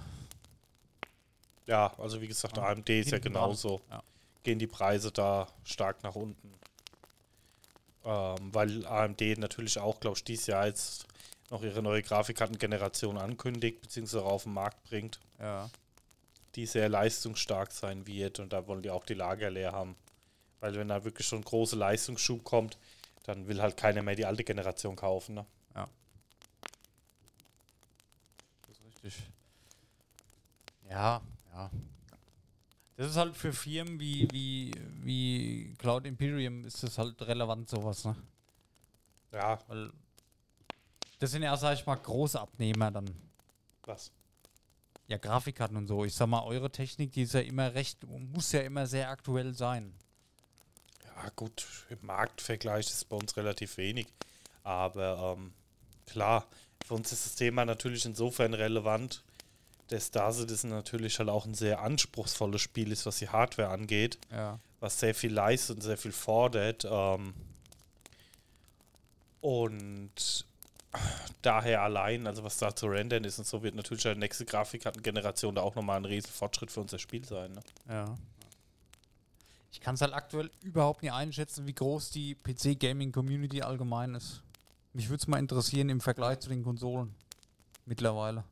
[1.65, 3.81] Ja, also wie gesagt, Ja, AMD ist ja genauso.
[3.89, 4.03] Ja.
[4.43, 6.51] Gehen die Preise da stark nach unten.
[8.05, 11.05] Ähm, weil AMD natürlich auch, glaube ich, dieses Jahr jetzt
[11.49, 15.19] noch ihre neue Grafikkartengeneration ankündigt, beziehungsweise auf den Markt bringt.
[15.39, 15.69] ja.
[16.55, 19.95] die sehr leistungsstark sein wird und da wollen die auch die Lager leer haben.
[20.59, 22.77] Weil wenn da wirklich schon ein großer Leistungsschub kommt,
[23.23, 25.35] dann will halt keiner mehr die alte Generation kaufen.
[25.35, 25.45] Ne?
[28.67, 29.29] Das ist richtig.
[30.89, 31.21] Ja,
[31.53, 31.71] ja.
[33.03, 38.05] Das ist halt für Firmen wie, wie, wie Cloud Imperium ist das halt relevant, sowas,
[38.05, 38.15] ne?
[39.33, 39.91] Ja, Weil
[41.19, 43.13] das sind ja, sag ich mal, große Abnehmer dann.
[43.83, 44.09] was?
[45.09, 46.05] Ja, Grafikkarten und so.
[46.05, 49.53] Ich sag mal, eure Technik, die ist ja immer recht, muss ja immer sehr aktuell
[49.53, 49.93] sein.
[51.03, 54.07] Ja, gut, im Marktvergleich ist es bei uns relativ wenig.
[54.63, 55.51] Aber ähm,
[56.05, 56.47] klar,
[56.85, 59.25] für uns ist das Thema natürlich insofern relevant,
[59.87, 64.17] dass Stase das natürlich halt auch ein sehr anspruchsvolles Spiel ist, was die Hardware angeht.
[64.31, 64.59] Ja.
[64.79, 66.85] was sehr viel leistet und sehr viel fordert.
[66.89, 67.33] Ähm,
[69.41, 70.45] und
[71.41, 75.55] daher allein, also was da zu rendern ist und so, wird natürlich die nächste Grafikkartengeneration
[75.55, 77.51] da auch nochmal ein riesen Fortschritt für unser Spiel sein.
[77.51, 77.61] Ne?
[77.89, 78.15] Ja.
[79.71, 84.43] Ich kann es halt aktuell überhaupt nicht einschätzen, wie groß die PC-Gaming-Community allgemein ist.
[84.93, 87.15] Mich würde es mal interessieren im Vergleich zu den Konsolen.
[87.85, 88.43] Mittlerweile.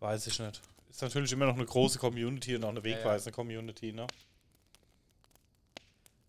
[0.00, 0.60] Weiß ich nicht.
[0.88, 4.06] Ist natürlich immer noch eine große Community und auch eine wegweisende Community, ne?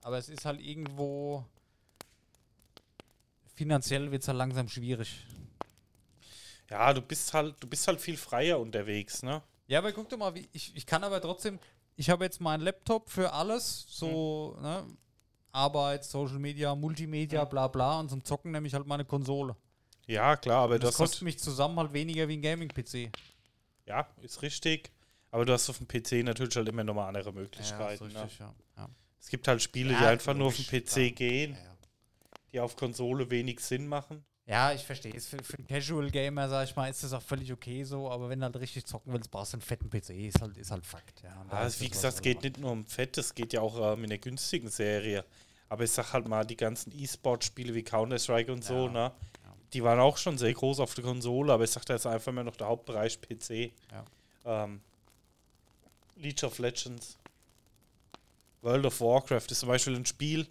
[0.04, 1.46] Aber es ist halt irgendwo.
[3.56, 5.26] Finanziell wird es halt langsam schwierig.
[6.70, 9.42] Ja, du bist halt, du bist halt viel freier unterwegs, ne?
[9.68, 11.60] Ja, aber guck doch mal, wie, ich, ich kann aber trotzdem.
[11.98, 14.86] Ich habe jetzt meinen Laptop für alles, so ne,
[15.52, 17.50] Arbeit, Social Media, Multimedia, Mhm.
[17.50, 19.56] bla bla und zum Zocken nehme ich halt meine Konsole.
[20.08, 23.12] Ja, klar, aber Und das hast kostet mich zusammen halt weniger wie ein Gaming-PC.
[23.92, 24.92] Ja, ist richtig.
[25.32, 28.08] Aber du hast auf dem PC natürlich halt immer nochmal andere Möglichkeiten.
[28.08, 28.30] ne?
[28.40, 28.54] ja.
[28.78, 28.90] Ja.
[29.20, 31.78] Es gibt halt Spiele, die Ja, einfach nur auf dem PC gehen, Ja.
[32.52, 34.26] die auf Konsole wenig Sinn machen.
[34.48, 35.14] Ja, ich verstehe.
[35.14, 38.10] Ist Für, für einen Casual Gamer, sag ich mal, ist das auch völlig okay so,
[38.12, 40.10] aber wenn du halt richtig zocken willst, brauchst du einen fetten PC.
[40.28, 41.22] Ist halt, ist halt Fakt.
[41.24, 43.62] Ja, Ja, ist wie das gesagt, es geht nicht nur um Fett, es geht ja
[43.62, 45.24] auch ähm, in der günstigen Serie.
[45.70, 49.12] Aber ich sag halt mal, die ganzen E-Sport-Spiele wie Counter-Strike und so, Ja, ne?
[49.74, 52.32] Die waren auch schon sehr groß auf der Konsole, aber ich sag da jetzt einfach
[52.32, 53.72] mal noch der Hauptbereich PC.
[53.92, 54.06] Ja.
[54.64, 54.82] Ähm,
[56.18, 57.18] League of Legends,
[58.62, 60.48] World of Warcraft ist zum Beispiel ein Spiel,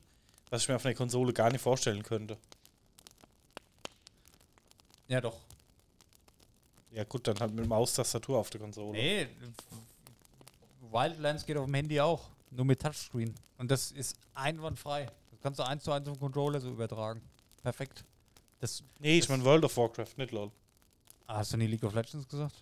[0.49, 2.37] was ich mir auf einer Konsole gar nicht vorstellen könnte.
[5.09, 5.39] Ja, doch.
[6.93, 8.99] Ja gut, dann halt mit Maustastatur auf der Konsole.
[8.99, 9.29] Nee,
[10.91, 12.29] Wildlands geht auf dem Handy auch.
[12.51, 13.35] Nur mit Touchscreen.
[13.59, 15.07] Und das ist einwandfrei.
[15.31, 17.21] Das kannst du eins zu eins den Controller so übertragen.
[17.63, 18.05] Perfekt.
[18.61, 20.51] Das, Nee, ich meine World of Warcraft, nicht lol.
[21.27, 22.55] ah, hast du nie League of Legends gesagt?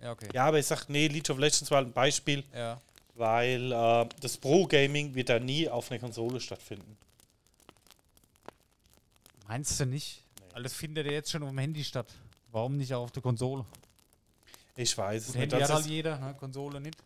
[0.00, 0.28] Ja, okay.
[0.32, 2.80] Ja, aber ich sag, nee, League of Legends war ein Beispiel, Ja.
[3.14, 6.96] weil äh, das Pro-Gaming wird da nie auf einer Konsole stattfinden.
[9.48, 10.22] Meinst du nicht?
[10.54, 12.06] Alles findet ja jetzt schon auf dem Handy statt.
[12.50, 13.64] Warum nicht auch auf der Konsole?
[14.76, 15.42] Ich weiß es Das nicht.
[15.42, 16.34] Handy Das hat halt jeder, ne?
[16.38, 16.96] Konsole nicht.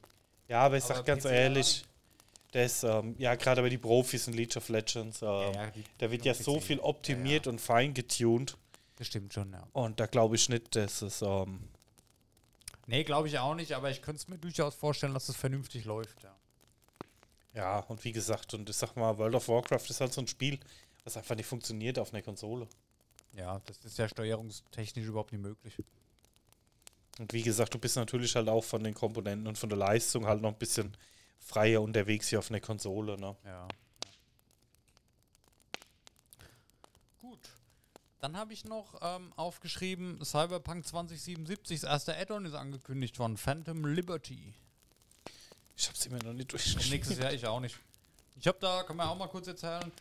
[0.48, 1.84] ja, aber ich aber sag ganz PC ehrlich,
[2.56, 6.24] das, ähm, ja, gerade bei die Profis in League of Legends, ähm, die- da wird
[6.24, 8.56] ja so viel optimiert Ja, und fein getuned.
[8.96, 9.66] Das stimmt schon, ja.
[9.72, 11.22] Und da glaube ich nicht, dass es.
[11.22, 11.68] Ähm,
[12.88, 15.84] Nee, glaube ich auch nicht, aber ich könnte es mir durchaus vorstellen, dass es vernünftig
[15.86, 16.32] läuft, ja.
[17.52, 20.28] ja, und wie gesagt, und ich sag mal, World of Warcraft ist halt so ein
[20.28, 20.60] Spiel,
[21.02, 22.68] was einfach nicht funktioniert auf einer Konsole.
[23.32, 25.74] Ja, das ist ja steuerungstechnisch überhaupt nicht möglich.
[27.18, 30.24] Und wie gesagt, du bist natürlich halt auch von den Komponenten und von der Leistung
[30.26, 30.96] halt noch ein bisschen
[31.38, 33.36] freier unterwegs hier auf einer Konsole, ne?
[33.44, 33.68] Ja.
[37.20, 37.50] Gut.
[38.20, 43.84] Dann habe ich noch ähm, aufgeschrieben, Cyberpunk 2077, das erste Add-on ist angekündigt von Phantom
[43.84, 44.54] Liberty.
[45.76, 46.90] Ich hab's immer noch nicht durchgespielt.
[46.90, 47.78] nächstes Jahr ich auch nicht.
[48.38, 49.92] Ich habe da, kann man auch mal kurz erzählen,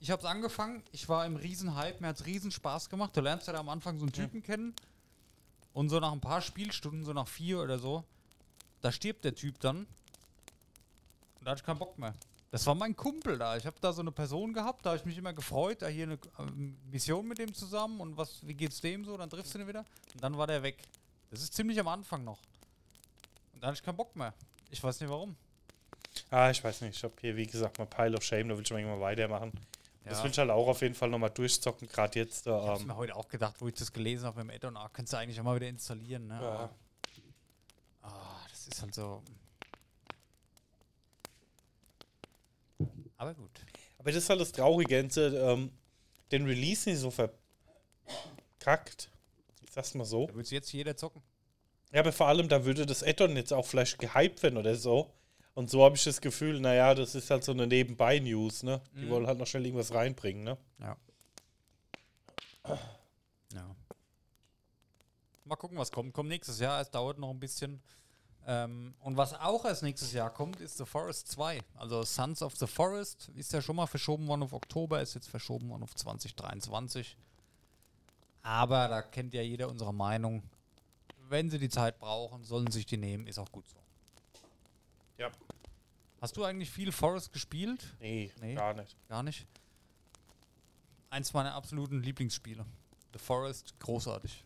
[0.00, 3.16] ich habe es angefangen, ich war im Riesenhype, mir hat es riesen Spaß gemacht.
[3.16, 4.74] Du lernst ja da am Anfang so einen Typen kennen
[5.72, 8.04] und so nach ein paar Spielstunden, so nach vier oder so,
[8.80, 9.86] da stirbt der Typ dann
[11.44, 12.14] da hatte ich keinen Bock mehr.
[12.50, 13.56] Das war mein Kumpel da.
[13.58, 16.04] Ich habe da so eine Person gehabt, da habe ich mich immer gefreut, da hier
[16.04, 19.16] eine ähm, Mission mit dem zusammen und was, wie geht's dem so?
[19.18, 20.78] Dann triffst du ihn wieder und dann war der weg.
[21.30, 22.38] Das ist ziemlich am Anfang noch.
[23.52, 24.32] Und da hatte ich keinen Bock mehr.
[24.70, 25.36] Ich weiß nicht warum.
[26.30, 26.96] Ah, ich weiß nicht.
[26.96, 29.52] Ich habe hier, wie gesagt, mal Pile of Shame, da will ich mal irgendwann weitermachen.
[30.04, 30.24] Das Ja.
[30.24, 32.46] will ich halt auch auf jeden Fall nochmal durchzocken, gerade jetzt.
[32.46, 34.88] Ich hab's Ähm, mir heute auch gedacht, wo ich das gelesen habe im Add-on, ah,
[34.90, 36.38] kannst du eigentlich auch mal wieder installieren, ne?
[36.40, 36.70] ja.
[38.02, 39.22] Ah, das ist halt so.
[43.18, 43.50] Aber gut.
[43.98, 45.70] Aber das ist halt das Traurige, ähm,
[46.32, 49.10] den Release nicht so verkackt.
[49.64, 50.26] Ich sag's mal so.
[50.28, 51.22] Da würde jetzt jeder zocken.
[51.92, 55.12] Ja, aber vor allem, da würde das Addon jetzt auch vielleicht gehypt werden oder so.
[55.54, 58.80] Und so habe ich das Gefühl, naja, das ist halt so eine Nebenbei-News, ne?
[58.94, 59.10] Die Mhm.
[59.10, 60.56] wollen halt noch schnell irgendwas reinbringen, ne?
[60.78, 60.96] Ja.
[63.52, 63.74] Ja.
[65.44, 66.12] Mal gucken, was kommt.
[66.12, 66.80] Kommt nächstes Jahr.
[66.80, 67.82] Es dauert noch ein bisschen.
[68.50, 71.60] Ähm, und was auch erst nächstes Jahr kommt, ist The Forest 2.
[71.76, 75.28] Also Sons of the Forest ist ja schon mal verschoben worden auf Oktober, ist jetzt
[75.28, 77.18] verschoben worden auf 2023.
[78.42, 80.42] Aber da kennt ja jeder unsere Meinung.
[81.28, 83.76] Wenn sie die Zeit brauchen, sollen sie sich die nehmen, ist auch gut so.
[85.18, 85.30] Ja.
[86.22, 87.84] Hast du eigentlich viel Forest gespielt?
[88.00, 88.54] Nee, Nee.
[88.54, 88.96] gar nicht.
[89.10, 89.46] Gar nicht.
[91.10, 92.64] Eins meiner absoluten Lieblingsspiele.
[93.12, 94.42] The Forest, großartig.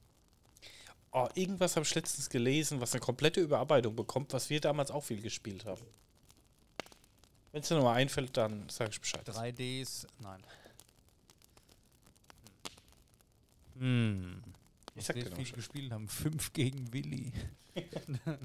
[1.15, 5.05] Oh, irgendwas habe ich letztens gelesen, was eine komplette Überarbeitung bekommt, was wir damals auch
[5.05, 5.83] viel gespielt haben.
[7.53, 9.29] Wenn es dir nochmal einfällt, dann sag ich Bescheid.
[9.29, 10.43] 3Ds, nein.
[13.79, 14.43] Hm.
[14.95, 15.55] Ich sag noch viel Bescheid.
[15.55, 16.09] gespielt haben.
[16.09, 17.31] 5 gegen Willi.
[17.75, 18.39] ja.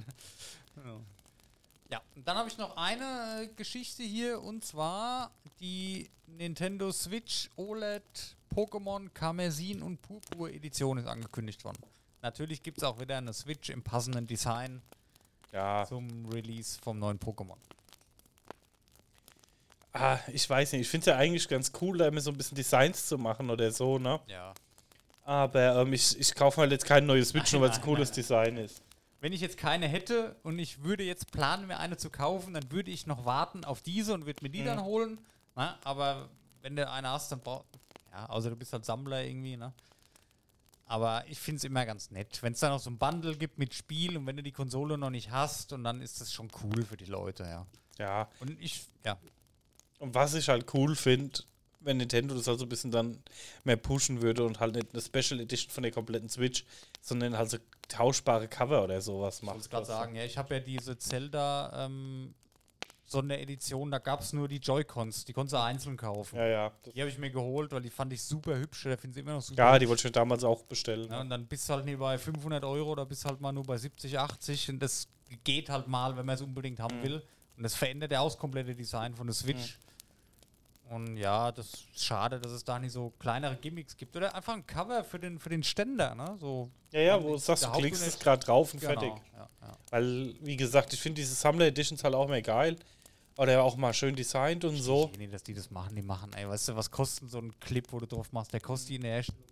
[1.89, 9.09] ja, dann habe ich noch eine Geschichte hier und zwar die Nintendo Switch OLED Pokémon
[9.13, 11.81] Karmesin und Purpur Edition ist angekündigt worden.
[12.21, 14.81] Natürlich gibt es auch wieder eine Switch im passenden Design
[15.51, 17.57] Ja, zum Release vom neuen Pokémon.
[19.93, 20.81] ah, ich weiß nicht.
[20.81, 23.49] Ich finde es ja eigentlich ganz cool, da immer so ein bisschen Designs zu machen
[23.49, 24.19] oder so, ne?
[24.27, 24.53] Ja.
[25.23, 28.09] Aber ähm, ich, ich kaufe halt jetzt kein neues Switch, nur weil es nein, cooles
[28.09, 28.81] nein, Design ist.
[29.19, 32.71] Wenn ich jetzt keine hätte und ich würde jetzt planen, mir eine zu kaufen, dann
[32.71, 34.65] würde ich noch warten auf diese und würde mir die Mhm.
[34.65, 35.17] dann holen.
[35.55, 36.29] Na, aber
[36.61, 37.65] wenn du eine hast, dann brauchst
[38.11, 39.73] Ja, außer du bist halt Sammler irgendwie, ne?
[40.87, 43.57] Aber ich finde es immer ganz nett, wenn es dann noch so ein Bundle gibt
[43.59, 46.49] mit Spiel und wenn du die Konsole noch nicht hast und dann ist das schon
[46.63, 47.67] cool für die Leute, ja.
[47.99, 49.17] Ja, Und ich, ja,
[49.99, 51.39] und was ich halt cool finde,
[51.79, 53.21] wenn Nintendo das halt so ein bisschen dann
[53.63, 56.65] mehr pushen würde und halt nicht eine Special Edition von der kompletten Switch,
[57.01, 59.55] sondern halt so tauschbare Cover oder sowas ich macht.
[59.55, 62.33] wollte es gerade sagen, ja, ich habe ja diese Zelda ähm,
[63.07, 66.35] Sonderedition, da gab es nur die Joy-Cons, die konntest du einzeln kaufen.
[66.35, 66.71] Ja, ja.
[66.93, 69.33] Die habe ich mir geholt, weil die fand ich super hübsch, da finde ich immer
[69.35, 69.79] noch super ja, hübsch.
[69.79, 71.09] die wollte ich mir damals auch bestellen.
[71.09, 73.63] Ja, und dann bist du halt nicht bei 500 Euro oder bist halt mal nur
[73.63, 75.07] bei 70, 80 und das
[75.43, 77.03] geht halt mal, wenn man es unbedingt haben Mhm.
[77.03, 77.23] will.
[77.55, 79.77] Und das verändert ja auch das komplette Design von der Switch.
[80.89, 84.15] Und ja, das ist schade, dass es da nicht so kleinere Gimmicks gibt.
[84.15, 86.37] Oder einfach ein Cover für den, für den Ständer, ne?
[86.39, 89.21] So, Ja, ja, wo du sagst, du klickst es gerade drauf und genau, fertig.
[89.33, 89.77] Ja, ja.
[89.89, 92.77] Weil, wie gesagt, ich finde diese Sammler Editions halt auch mehr geil.
[93.37, 95.09] Oder auch mal schön designt und so.
[95.13, 97.57] Ich nicht, dass die das machen, die machen, ey, weißt du, was kostet so ein
[97.59, 98.51] Clip, wo du drauf machst?
[98.51, 99.43] Der kostet in der Herstellung.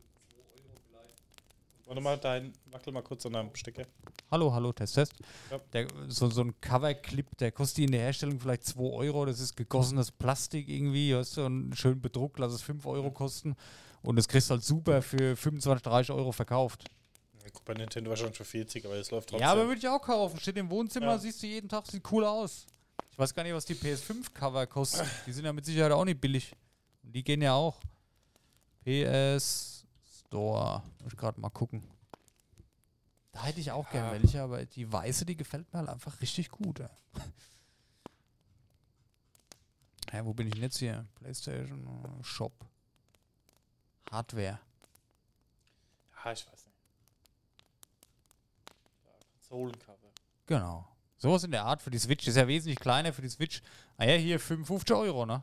[1.88, 3.86] Warte mal, dein, wackel mal kurz an deinem Stecker.
[4.32, 5.13] Hallo, hallo, Test, Test.
[5.52, 5.60] Ja.
[5.71, 9.24] Der, so, so ein Cover-Clip, der kostet in der Herstellung vielleicht 2 Euro.
[9.26, 13.56] Das ist gegossenes Plastik irgendwie, weißt du, und schön bedruckt, lass es 5 Euro kosten.
[14.02, 16.86] Und das kriegst du halt super für 25, 30 Euro verkauft.
[17.43, 19.43] Ja, guck, bei Nintendo wahrscheinlich für 40, aber es läuft trotzdem.
[19.45, 20.39] Ja, aber würde ich auch kaufen.
[20.39, 21.17] Steht im Wohnzimmer, Ja.
[21.19, 22.65] siehst du jeden Tag, sieht cool aus.
[23.15, 25.08] Ich weiß gar nicht, was die PS5-Cover kosten.
[25.25, 26.54] Die sind ja mit Sicherheit auch nicht billig.
[27.01, 27.80] Und die gehen ja auch.
[28.84, 29.86] PS
[30.19, 30.84] Store.
[31.01, 31.82] Muss ich gerade mal gucken.
[33.32, 34.12] Da hätte ich auch gern Ja.
[34.21, 36.80] welche, aber die weiße, die gefällt mir halt einfach richtig gut.
[36.80, 36.89] Ja.
[40.12, 41.08] ja, wo bin ich denn jetzt hier?
[41.15, 41.88] PlayStation
[42.21, 42.51] Shop.
[44.12, 44.60] Hardware.
[46.25, 46.78] Ja, ich weiß nicht.
[49.06, 50.12] Ja, Konsolencover.
[50.47, 50.86] Genau.
[51.17, 53.62] Sowas in der Art für die Switch ist ja wesentlich kleiner für die Switch.
[53.97, 55.41] Ah ja, hier 55 Euro, ne?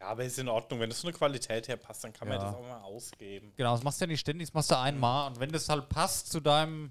[0.00, 0.80] Ja, aber ist in Ordnung.
[0.80, 2.44] Wenn das von der Qualität her passt, dann kann man Ja.
[2.46, 3.52] das auch mal ausgeben.
[3.56, 5.28] Genau, das machst du ja nicht ständig, das machst du einmal.
[5.30, 6.90] Und wenn das halt passt zu deinem,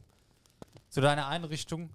[0.89, 1.89] zu deiner Einrichtung.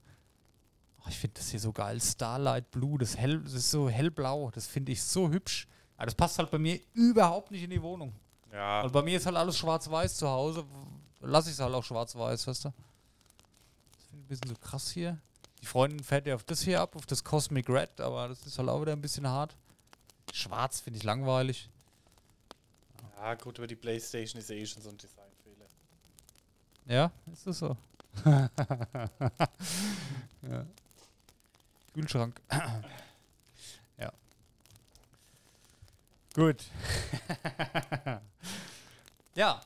[1.00, 2.00] Oh, ich finde das hier so geil.
[2.00, 4.50] Starlight Blue, das, hell, das ist so hellblau.
[4.52, 5.68] Das finde ich so hübsch.
[5.96, 8.12] Aber das passt halt bei mir überhaupt nicht in die Wohnung.
[8.52, 10.64] Ja, Weil bei mir ist halt alles schwarz-weiß zu Hause.
[11.20, 12.68] Lass ich es halt auch schwarz-weiß, weißt du?
[12.68, 15.18] Das finde ich ein bisschen so krass hier.
[15.60, 18.58] Die Freundin fährt ja auf das hier ab, auf das Cosmic Red, aber das ist
[18.58, 19.56] halt auch wieder ein bisschen hart.
[20.32, 21.68] Schwarz finde ich langweilig.
[23.16, 25.66] ja, gut, aber die Playstation ist eh schon so ein Designfehler.
[26.86, 27.76] Ja, ist das so?
[28.24, 28.50] ja.
[31.94, 32.40] Kühlschrank.
[33.98, 34.12] ja.
[36.34, 36.64] Gut.
[39.34, 39.60] ja.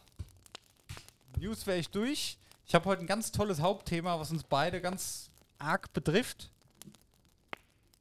[1.38, 2.38] News wäre ich durch.
[2.66, 5.31] Ich habe heute ein ganz tolles Hauptthema, was uns beide ganz
[5.62, 6.50] arg betrifft.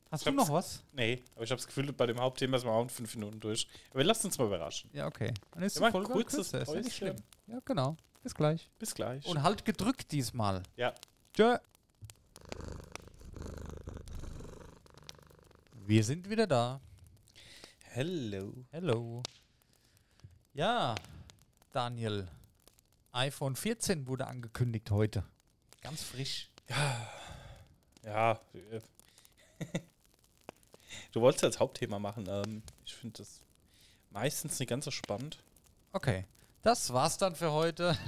[0.10, 0.84] Hast Ich du noch was?
[0.92, 3.40] Nee, aber ich habe das Gefühl, bei dem Hauptthema sind wir auch in fünf Minuten
[3.40, 3.68] durch.
[3.92, 4.90] Aber lasst uns mal überraschen.
[4.94, 5.34] Ja, okay.
[5.52, 7.16] Dann ist Ja, Folge kurzes kürzer, ist nicht schlimm.
[7.48, 7.96] Ja, genau.
[8.22, 8.70] Bis gleich.
[8.78, 9.26] Bis gleich.
[9.26, 10.64] Und halt gedrückt diesmal.
[10.76, 10.94] ja.
[11.34, 11.58] Tschö.
[15.86, 16.82] Wir sind wieder da.
[17.84, 18.66] Hello.
[18.72, 19.24] Hello.
[20.54, 20.96] Ja,
[21.72, 22.28] Daniel.
[23.14, 25.24] iPhone 14 wurde angekündigt heute.
[25.82, 26.50] Ganz frisch.
[26.70, 27.10] Ja.
[28.04, 28.36] Äh,
[31.12, 32.26] du wolltest als Hauptthema machen.
[32.28, 33.42] Ähm, ich finde das
[34.10, 35.38] meistens nicht ganz so spannend.
[35.94, 36.26] Okay.
[36.62, 37.98] Das war's dann für heute.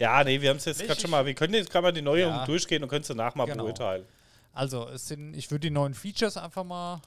[0.00, 1.24] Ja, nee, wir haben es jetzt gerade schon mal.
[1.24, 2.44] Wir können jetzt gerade mal die Neuerung Ja.
[2.44, 3.62] durchgehen und können es danach mal Genau.
[3.62, 4.04] beurteilen.
[4.52, 7.00] Also, es sind, ich würde die neuen Features einfach mal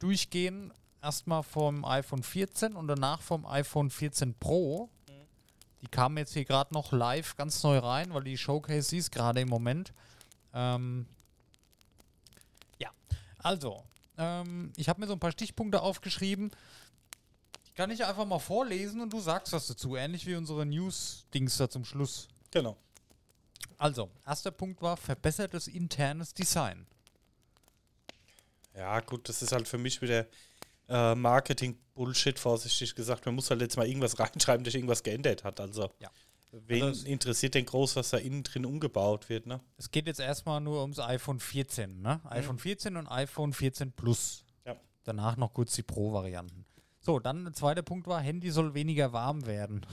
[0.00, 0.72] durchgehen.
[1.00, 4.88] Erstmal vom iPhone 14 und danach vom iPhone 14 Pro.
[5.80, 9.40] Die kamen jetzt hier gerade noch live ganz neu rein, weil die Showcase ist gerade
[9.40, 9.92] im Moment.
[10.52, 11.06] Ähm,
[12.78, 12.90] ja,
[13.38, 13.84] also,
[14.16, 16.50] ähm, ich habe mir so ein paar Stichpunkte aufgeschrieben.
[17.66, 21.56] Die kann ich einfach mal vorlesen und du sagst was dazu, ähnlich wie unsere News-Dings
[21.56, 22.28] da zum Schluss.
[22.50, 22.76] Genau.
[23.76, 26.86] Also, erster Punkt war verbessertes internes Design.
[28.74, 30.26] Ja, gut, das ist halt für mich wieder
[30.88, 33.26] äh, Marketing-Bullshit, vorsichtig gesagt.
[33.26, 35.60] Man muss halt jetzt mal irgendwas reinschreiben, dass irgendwas geändert hat.
[35.60, 36.10] Also, Ja.
[36.52, 39.60] Wen Also es- interessiert denn groß, was da innen drin umgebaut wird, ne?
[39.76, 42.20] Es geht jetzt erstmal nur ums iPhone 14, ne?
[42.24, 44.44] iPhone 14 und iPhone 14 Plus.
[44.64, 44.76] Ja.
[45.04, 46.64] Danach noch kurz die Pro-Varianten.
[47.00, 49.86] So, dann der zweite Punkt war, Handy soll weniger warm werden.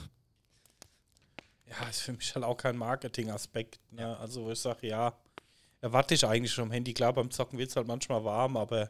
[1.68, 3.80] Ja, ist für mich halt auch kein Marketing-Aspekt.
[3.91, 4.18] Ne?
[4.18, 5.13] Also, wo ich sage, ja,
[5.82, 6.94] erwarte ich eigentlich schon am Handy.
[6.94, 8.88] Klar, beim Zocken wird es halt manchmal warm, aber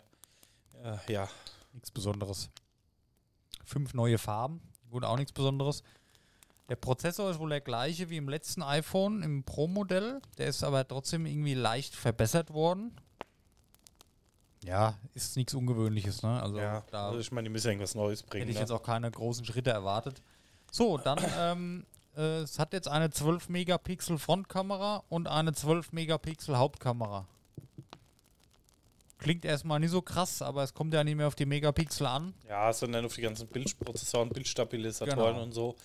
[0.84, 1.30] äh, ja.
[1.74, 2.50] Nichts Besonderes.
[3.66, 5.84] Fünf neue Farben, gut, auch nichts Besonderes.
[6.70, 10.20] Der Prozessor ist wohl der gleiche wie im letzten iPhone, im Pro-Modell.
[10.38, 12.96] Der ist aber trotzdem irgendwie leicht verbessert worden.
[14.64, 16.42] Ja, ist nichts Ungewöhnliches, ne?
[16.42, 16.84] Also ja.
[16.90, 18.42] da Also, ich meine, die müssen irgendwas Neues bringen.
[18.42, 18.62] Hätte ich ne?
[18.62, 20.24] jetzt auch keine großen Schritte erwartet.
[20.72, 21.86] So, dann, ähm,
[22.18, 27.28] äh, es hat jetzt eine 12 Megapixel Frontkamera und eine 12 Megapixel Hauptkamera.
[29.20, 32.34] Klingt erstmal nicht so krass, aber es kommt ja nicht mehr auf die Megapixel an.
[32.50, 35.44] Ja, sondern auf die ganzen Bildprozessoren, Bildstabilisatoren Genau.
[35.44, 35.76] und so.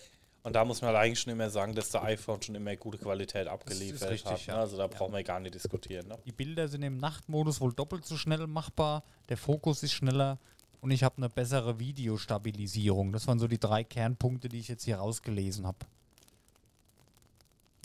[0.43, 2.97] Und da muss man halt eigentlich schon immer sagen, dass der iPhone schon immer gute
[2.97, 4.47] Qualität abgeliefert richtig, hat.
[4.47, 4.55] ja.
[4.55, 4.61] Ne?
[4.61, 6.09] Also da brauchen wir gar nicht diskutieren.
[6.09, 6.19] Ne?
[6.25, 9.03] Die Bilder sind im Nachtmodus wohl doppelt so schnell machbar.
[9.29, 10.39] Der Fokus ist schneller
[10.81, 13.13] und ich habe eine bessere Videostabilisierung.
[13.13, 15.79] Das waren so die drei Kernpunkte, die ich jetzt hier rausgelesen habe.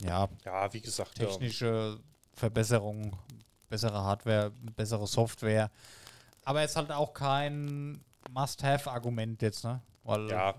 [0.02, 2.00] Ja, Ja, wie gesagt, technische
[2.34, 3.18] Verbesserung,
[3.70, 5.70] bessere Hardware, bessere Software.
[6.44, 8.00] Aber es ist halt auch kein
[8.30, 9.82] Must-Have-Argument jetzt, ne?
[10.04, 10.56] Weil, Ja.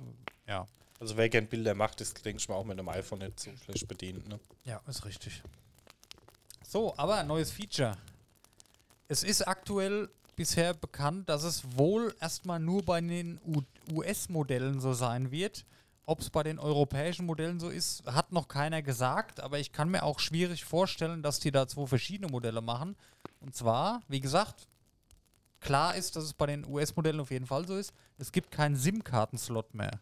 [0.47, 0.66] ja.
[0.99, 3.51] Also wer gern Bilder macht, ist, denke ich mal, auch mit einem iPhone nicht so
[3.64, 4.28] schlecht bedient.
[4.28, 4.40] Ne?
[4.64, 5.42] Ja, ist richtig.
[6.66, 7.97] So, aber ein neues Feature.
[9.09, 13.40] Es ist aktuell bisher bekannt, dass es wohl erstmal nur bei den
[13.92, 15.64] US-Modellen so sein wird.
[16.05, 19.90] Ob es bei den europäischen Modellen so ist, hat noch keiner gesagt, aber ich kann
[19.90, 22.97] mir auch schwierig vorstellen, dass die da zwei verschiedene Modelle machen.
[23.40, 24.68] Und zwar, wie gesagt,
[25.61, 28.76] klar ist, dass es bei den US-Modellen auf jeden Fall so ist, es gibt keinen
[28.76, 30.01] SIM-Kartenslot mehr.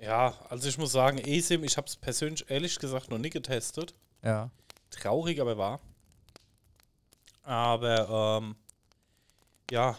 [0.00, 3.94] Ja, also ich muss sagen, eSIM, ich habe es persönlich ehrlich gesagt noch nie getestet.
[4.22, 4.50] Ja.
[4.90, 5.80] Traurig, aber wahr.
[7.42, 8.56] Aber, ähm,
[9.70, 9.96] ja,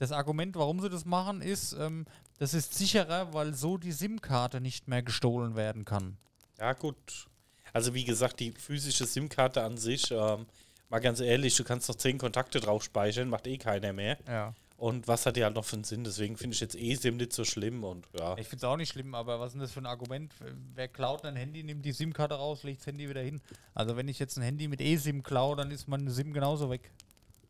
[0.00, 2.04] Das Argument, warum sie das machen, ist, ähm,
[2.38, 6.16] das ist sicherer, weil so die SIM-Karte nicht mehr gestohlen werden kann.
[6.58, 7.26] ja gut.
[7.72, 10.46] Also wie gesagt, die physische SIM-Karte an sich, ähm,
[10.90, 14.18] mal ganz ehrlich, du kannst noch zehn Kontakte drauf speichern, macht eh keiner mehr.
[14.28, 14.54] Ja.
[14.84, 16.04] Und was hat die halt noch für einen Sinn?
[16.04, 18.36] Deswegen finde ich jetzt eSIM nicht so schlimm und ja.
[18.36, 20.34] Ich finde es auch nicht schlimm, aber was ist denn das für ein Argument?
[20.74, 23.40] Wer klaut ein Handy, nimmt die SIM-Karte raus, legt das Handy wieder hin.
[23.72, 26.90] Also wenn ich jetzt ein Handy mit eSIM klaue, dann ist meine SIM genauso weg.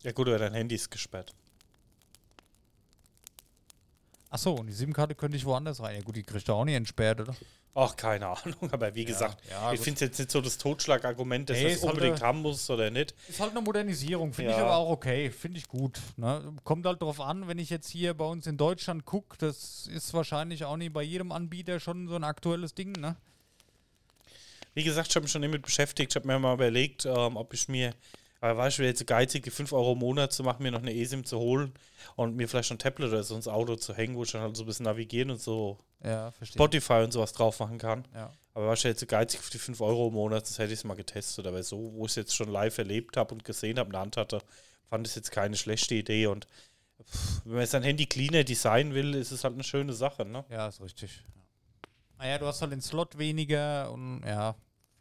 [0.05, 1.35] Ja gut, aber dein Handy ist gesperrt.
[4.31, 5.97] Achso, und die SIM-Karte könnte ich woanders rein.
[5.97, 7.35] Ja gut, die kriegt du auch nicht entsperrt, oder?
[7.77, 11.51] Ach, keine Ahnung, aber wie gesagt, ja, ich finde es jetzt nicht so das Totschlagargument,
[11.51, 13.15] dass Nee, das halt unbedingt eine- haben muss oder nicht.
[13.29, 14.63] Ist halt eine Modernisierung, finde ich Ja.
[14.63, 15.99] aber auch okay, finde ich gut.
[16.17, 16.55] Ne?
[16.63, 20.15] Kommt halt drauf an, wenn ich jetzt hier bei uns in Deutschland gucke, das ist
[20.15, 23.17] wahrscheinlich auch nicht bei jedem Anbieter schon so ein aktuelles Ding, ne?
[24.75, 26.13] Wie gesagt, ich habe mich schon damit beschäftigt.
[26.13, 27.93] Ich habe mir mal überlegt, ähm, ob ich mir,
[28.45, 30.71] aber war ich wieder jetzt so geizig, die 5 Euro im Monat zu machen, mir
[30.71, 31.73] noch eine eSIM zu holen
[32.15, 34.43] und mir vielleicht noch ein Tablet oder so ins Auto zu hängen, wo ich dann
[34.43, 36.31] halt so ein bisschen navigieren und so Ja.
[36.43, 38.07] Spotify und sowas drauf machen kann.
[38.15, 38.31] Ja.
[38.53, 40.81] Aber war ich jetzt so geizig für die 5 Euro im Monat, das hätte ich
[40.81, 41.47] es mal getestet.
[41.47, 44.03] Aber so, wo ich es jetzt schon live erlebt habe und gesehen habe, in der
[44.03, 44.43] Hand hatte,
[44.91, 46.27] fand ich es jetzt keine schlechte Idee.
[46.27, 46.47] Und
[47.03, 50.45] pff, wenn man sein Handy cleaner designen will, ist es halt eine schöne Sache, ne?
[50.51, 51.25] Ja, ist richtig.
[52.19, 54.55] Naja, du hast halt den Slot weniger und ja,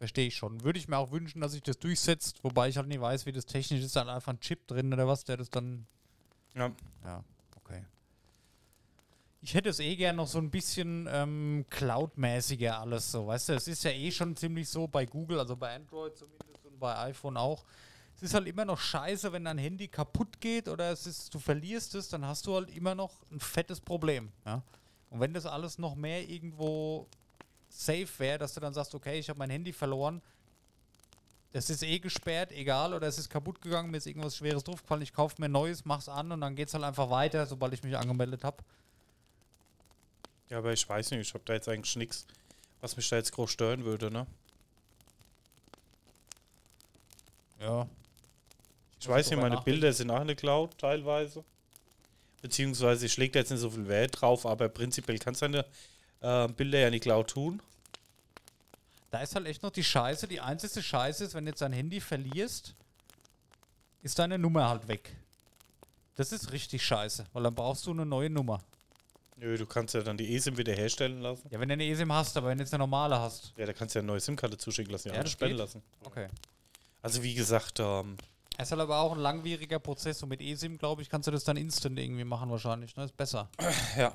[0.04, 0.62] verstehe ich schon.
[0.62, 3.32] Würde ich mir auch wünschen, dass sich das durchsetzt, wobei ich halt nicht weiß, wie
[3.32, 3.96] das technisch ist.
[3.96, 5.86] Dann einfach ein Chip drin oder was, der das dann.
[6.54, 6.70] Ja.
[7.02, 7.24] Ja,
[7.56, 7.86] okay.
[9.40, 13.52] Ich hätte es eh gern noch so ein bisschen ähm, Cloud-mäßiger alles so, weißt du?
[13.54, 16.94] Es ist ja eh schon ziemlich so bei Google, also bei Android zumindest und bei
[16.98, 17.64] iPhone auch.
[18.14, 21.38] Es ist halt immer noch scheiße, wenn dein Handy kaputt geht oder es ist, du
[21.38, 24.32] verlierst es, dann hast du halt immer noch ein fettes Problem.
[24.44, 24.62] Ja?
[25.08, 27.08] Und wenn das alles noch mehr irgendwo
[27.74, 30.22] safe wäre, dass du dann sagst, okay, ich habe mein Handy verloren,
[31.52, 35.02] das ist eh gesperrt, egal, oder es ist kaputt gegangen, mir ist irgendwas Schweres draufgefallen,
[35.02, 37.96] ich kaufe mir neues, mach's an und dann geht's halt einfach weiter, sobald ich mich
[37.96, 38.56] angemeldet habe.
[40.48, 42.26] Ja, aber ich weiß nicht, ich habe da jetzt eigentlich nichts,
[42.80, 44.26] was mich da jetzt groß stören würde, ne?
[47.60, 47.88] Ja.
[49.00, 49.60] Ich Muss weiß ich nicht, meine.
[49.60, 51.44] Bilder sind auch in der Cloud teilweise.
[52.42, 55.64] Beziehungsweise ich lege da jetzt nicht so viel Wert drauf, aber prinzipiell kannst du deine
[56.24, 57.60] äh, Bilder ja in die Cloud tun.
[59.10, 60.26] Da ist halt echt noch die Scheiße.
[60.26, 62.74] Die einzige Scheiße ist, wenn du jetzt dein Handy verlierst,
[64.02, 65.14] ist deine Nummer halt weg.
[66.16, 68.60] Das ist richtig scheiße, weil dann brauchst du eine neue Nummer.
[69.36, 71.48] Nö, du kannst ja dann die eSIM wieder herstellen lassen.
[71.50, 73.52] Ja, wenn du eine eSIM hast, aber wenn du jetzt eine normale hast.
[73.56, 75.82] Ja, da kannst du ja eine neue SIM-Karte zuschicken lassen, ja, Ja, spenden lassen.
[76.04, 76.28] Okay.
[77.02, 78.16] Also wie gesagt, ähm,
[78.56, 81.32] Es ist halt aber auch ein langwieriger Prozess und mit eSIM, glaube ich, kannst du
[81.32, 82.96] das dann instant irgendwie machen wahrscheinlich.
[82.96, 83.04] Ne?
[83.04, 83.48] Ist besser.
[83.96, 84.14] ja.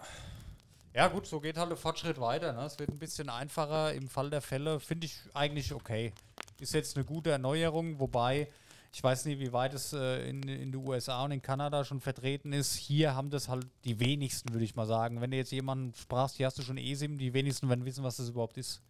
[1.00, 2.52] Ja gut, so geht halt der Fortschritt weiter.
[2.52, 2.66] Ne?
[2.66, 4.82] Es wird ein bisschen einfacher im Fall der Fälle.
[4.82, 6.12] Finde ich eigentlich okay.
[6.60, 8.50] Ist jetzt eine gute Erneuerung, wobei
[8.92, 12.02] ich weiß nicht, wie weit es äh, in, in den USA und in Kanada schon
[12.02, 12.76] vertreten ist.
[12.76, 15.22] Hier haben das halt die wenigsten, würde ich mal sagen.
[15.22, 18.18] Wenn du jetzt jemanden sprachst, hier hast du schon eSIM, die wenigsten werden wissen, was
[18.18, 18.82] das überhaupt ist.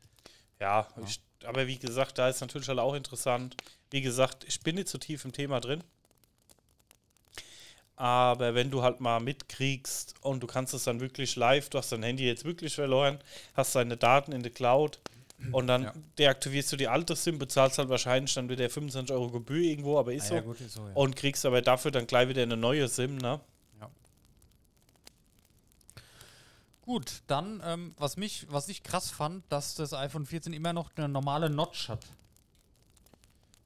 [0.60, 3.55] Ja, Ich, aber wie gesagt, da ist natürlich halt auch interessant.
[3.91, 5.84] Wie gesagt, ich bin nicht so tief im Thema drin.
[8.00, 11.91] Aber wenn du halt mal mitkriegst und du kannst es dann wirklich live, du hast
[11.91, 13.20] dein Handy jetzt wirklich verloren,
[13.56, 15.00] hast deine Daten in der Cloud
[15.52, 15.93] und dann Ja.
[16.18, 20.14] deaktivierst du die alte SIM, bezahlst halt wahrscheinlich dann wieder 25 Euro Gebühr irgendwo, aber
[20.14, 20.41] ist so.
[20.41, 20.93] gut, ist so, ja.
[20.93, 23.41] Und kriegst aber dafür dann gleich wieder eine neue SIM, ne?
[26.84, 30.89] Gut, dann, ähm, was mich, was ich krass fand, dass das iPhone 14 immer noch
[30.95, 32.04] eine normale Notch hat.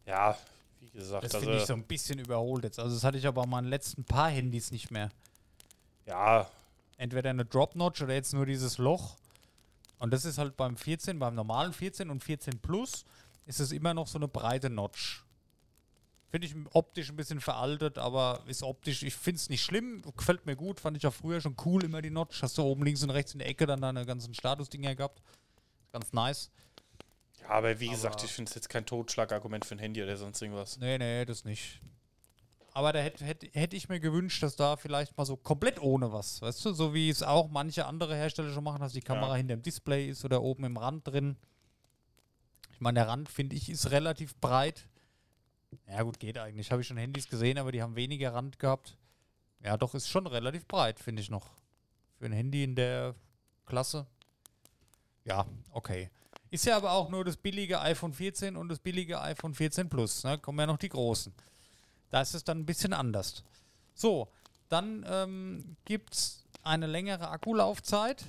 [0.05, 0.35] Ja,
[0.93, 2.79] wie gesagt, Das also, finde ich so ein bisschen überholt jetzt.
[2.79, 5.09] Also das hatte ich aber an meinen letzten paar Handys nicht mehr.
[6.05, 6.47] ja,
[6.97, 9.17] Entweder eine Drop-Notch oder jetzt nur dieses Loch.
[9.97, 13.03] Und das ist halt beim 14, beim normalen 14 und 14 Plus
[13.45, 15.23] ist es immer noch so eine breite Notch.
[16.29, 20.45] Finde ich optisch ein bisschen veraltet, aber ist optisch, ich finde es nicht schlimm, gefällt
[20.45, 22.41] mir gut, fand ich auch früher schon cool, immer die Notch.
[22.41, 25.21] Hast du oben links und rechts in der Ecke dann deine ganzen Statusdinger gehabt.
[25.91, 26.49] Ganz nice.
[27.43, 30.17] Ja, aber wie Aber- gesagt, ich finde es jetzt kein Totschlagargument für ein Handy oder
[30.17, 30.77] sonst irgendwas.
[30.79, 31.79] Nee, nee, das nicht.
[32.75, 36.11] Aber da hätte hätt, hätt ich mir gewünscht, dass da vielleicht mal so komplett ohne
[36.11, 39.29] was, weißt du, so wie es auch manche andere Hersteller schon machen, dass die Kamera
[39.31, 39.35] Ja.
[39.35, 41.37] hinter dem Display ist oder oben im Rand drin.
[42.71, 44.87] Ich meine, der Rand, finde ich, ist relativ breit.
[45.87, 46.71] Ja, gut, geht eigentlich.
[46.71, 48.97] Habe ich schon Handys gesehen, aber die haben weniger Rand gehabt.
[49.63, 51.51] Ja, doch, ist schon relativ breit, finde ich noch.
[52.17, 53.13] Für ein Handy in der
[53.67, 54.07] Klasse.
[55.25, 56.09] Ja, okay.
[56.53, 60.23] Ist ja aber auch nur das billige iPhone 14 und das billige iPhone 14 Plus.
[60.23, 60.37] Ne?
[60.37, 61.33] Kommen ja noch die großen.
[62.11, 63.43] Da ist es dann ein bisschen anders.
[63.95, 64.27] So,
[64.69, 68.23] dann ähm, gibt es eine längere Akkulaufzeit.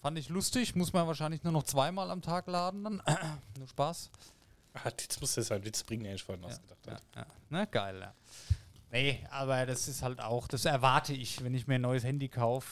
[0.00, 0.74] Fand ich lustig.
[0.76, 3.02] Muss man wahrscheinlich nur noch zweimal am Tag laden dann.
[3.58, 4.08] nur Spaß.
[4.72, 7.26] Ah, jetzt muss das halt Witz bringen, den ich vorhin ausgedacht Ja, ja.
[7.50, 8.14] Ne, geil, ja.
[8.92, 12.30] Nee, aber das ist halt auch, das erwarte ich, wenn ich mir ein neues Handy
[12.30, 12.70] kaufe,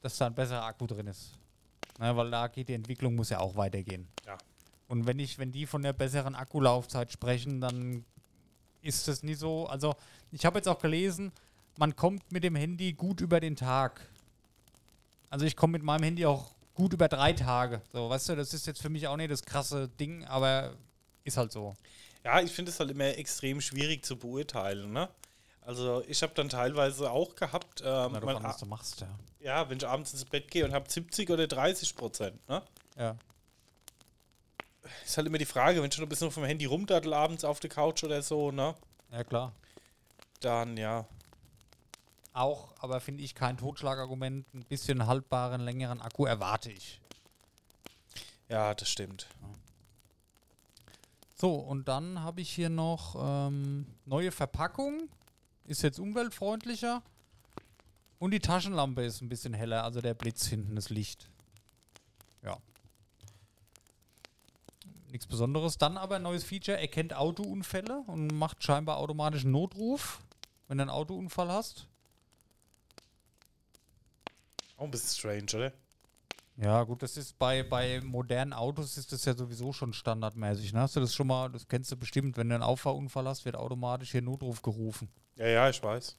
[0.00, 1.38] dass da ein besserer Akku drin ist.
[1.98, 4.08] Ne, weil da geht die Entwicklung, muss ja auch weitergehen.
[4.26, 4.36] Ja.
[4.88, 8.04] Und wenn ich, wenn die von der besseren Akkulaufzeit sprechen, dann
[8.82, 9.66] ist das nie so.
[9.66, 9.94] Also,
[10.32, 11.32] ich habe jetzt auch gelesen,
[11.78, 14.00] man kommt mit dem Handy gut über den Tag.
[15.30, 17.80] Also ich komme mit meinem Handy auch gut über drei Tage.
[17.92, 20.74] So, weißt du, das ist jetzt für mich auch nicht das krasse Ding, aber
[21.24, 21.74] ist halt so.
[22.24, 24.92] Ja, ich finde es halt immer extrem schwierig zu beurteilen.
[24.92, 25.08] Ne?
[25.64, 29.08] Also ich habe dann teilweise auch gehabt, ähm, Na, mein, an, was du machst, ja.
[29.40, 32.48] ja, wenn ich abends ins Bett gehe und habe 70 oder 30 Prozent.
[32.48, 32.62] Ne?
[32.96, 33.16] Ja.
[35.04, 37.60] Ist halt immer die Frage, wenn ich schon ein bisschen vom Handy rumdattel abends auf
[37.60, 38.74] der Couch oder so, ne?
[39.10, 39.52] Ja, klar.
[40.40, 41.06] Dann ja.
[42.34, 44.52] Auch, aber finde ich kein Totschlagargument.
[44.52, 47.00] Ein bisschen haltbaren, längeren Akku erwarte ich.
[48.50, 49.28] Ja, das stimmt.
[51.36, 55.08] So, und dann habe ich hier noch ähm, neue Verpackung.
[55.66, 57.02] Ist jetzt umweltfreundlicher.
[58.18, 61.28] Und die Taschenlampe ist ein bisschen heller, also der Blitz hinten, das Licht.
[62.42, 62.58] Ja.
[65.10, 65.78] Nichts Besonderes.
[65.78, 70.20] Dann aber ein neues Feature, erkennt Autounfälle und macht scheinbar automatisch einen Notruf,
[70.68, 71.86] wenn du einen Autounfall hast.
[74.76, 75.72] Auch ein bisschen strange, oder?
[76.56, 80.72] Ja, gut, das ist bei, bei modernen Autos ist das ja sowieso schon standardmäßig.
[80.72, 80.80] Ne?
[80.80, 83.56] Hast du das schon mal, das kennst du bestimmt, wenn du einen Auffahrunfall hast, wird
[83.56, 85.08] automatisch hier Notruf gerufen.
[85.36, 86.16] Ja, ja, ich weiß.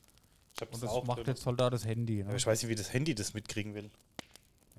[0.56, 1.28] Ich Und das das auch macht drin.
[1.28, 2.22] jetzt halt da das Handy.
[2.22, 2.38] Aber Ne?
[2.38, 3.90] ich weiß nicht, wie das Handy das mitkriegen will.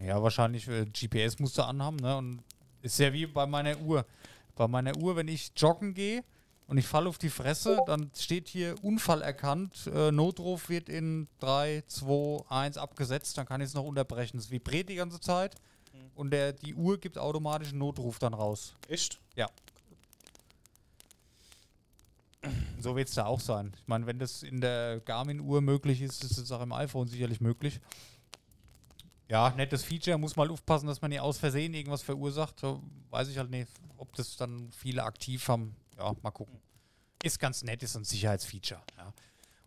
[0.01, 2.16] Ja, wahrscheinlich äh, GPS musst du anhaben, ne?
[2.16, 2.43] Und
[2.82, 4.05] ist ja wie bei meiner Uhr.
[4.55, 6.22] Bei meiner Uhr, wenn ich joggen gehe
[6.66, 11.28] und ich falle auf die Fresse, dann steht hier Unfall erkannt, äh, Notruf wird in
[11.41, 14.39] 3, 2, 1 abgesetzt, dann kann ich es noch unterbrechen.
[14.39, 15.55] Es vibriert die ganze Zeit
[16.14, 18.74] und der, die Uhr gibt automatisch einen Notruf dann raus.
[18.89, 19.18] Echt?
[19.34, 19.49] Ja.
[22.87, 23.72] So wird es da auch sein.
[23.80, 27.41] Ich meine, wenn das in der Garmin-Uhr möglich ist, ist es auch im iPhone sicherlich
[27.41, 27.80] möglich.
[29.28, 30.18] Ja, nettes Feature.
[30.18, 32.61] Muss mal aufpassen, dass man nicht aus Versehen irgendwas verursacht.
[32.61, 32.80] So,
[33.11, 35.74] weiß ich halt nicht, ob das dann viele aktiv haben.
[35.99, 36.61] Ja, mal gucken.
[37.24, 38.80] Ist ganz nett, ist ein Sicherheitsfeature.
[38.97, 39.12] Ja.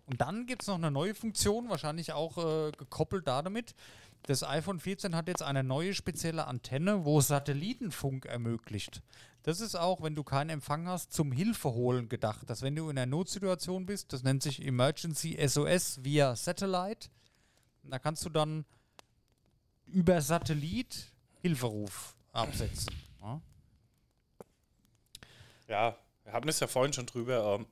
[0.05, 3.75] Und dann gibt es noch eine neue Funktion, wahrscheinlich auch äh, gekoppelt damit.
[4.23, 9.01] Das iPhone 14 hat jetzt eine neue spezielle Antenne, wo Satellitenfunk ermöglicht.
[9.43, 12.49] Das ist auch, wenn du keinen Empfang hast, zum Hilfeholen gedacht.
[12.49, 17.09] Dass wenn du in einer Notsituation bist, das nennt sich Emergency SOS via Satellite,
[17.83, 18.65] da kannst du dann
[19.87, 21.11] über Satellit
[21.41, 22.93] Hilferuf absetzen.
[23.21, 23.41] Ja?
[25.67, 27.55] Ja, wir hatten es ja vorhin schon drüber.
[27.55, 27.65] Ähm,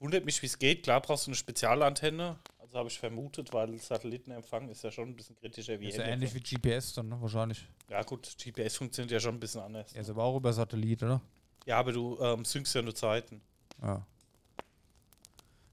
[0.00, 0.82] wundert mich, wie es geht.
[0.82, 2.38] Klar brauchst du eine Spezialantenne.
[2.72, 6.04] Also habe ich vermutet, weil Satellitenempfang ist ja schon ein bisschen kritischer wie Ist ja
[6.04, 7.20] ähnlich wie GPS dann, ne?
[7.20, 7.68] wahrscheinlich.
[7.90, 9.92] Ja gut, GPS funktioniert ja schon ein bisschen anders.
[9.92, 11.20] Er ist aber auch über Satellit, oder?
[11.66, 13.42] Ja, aber du ähm, synkst ja nur Zeiten.
[13.82, 14.06] Ja.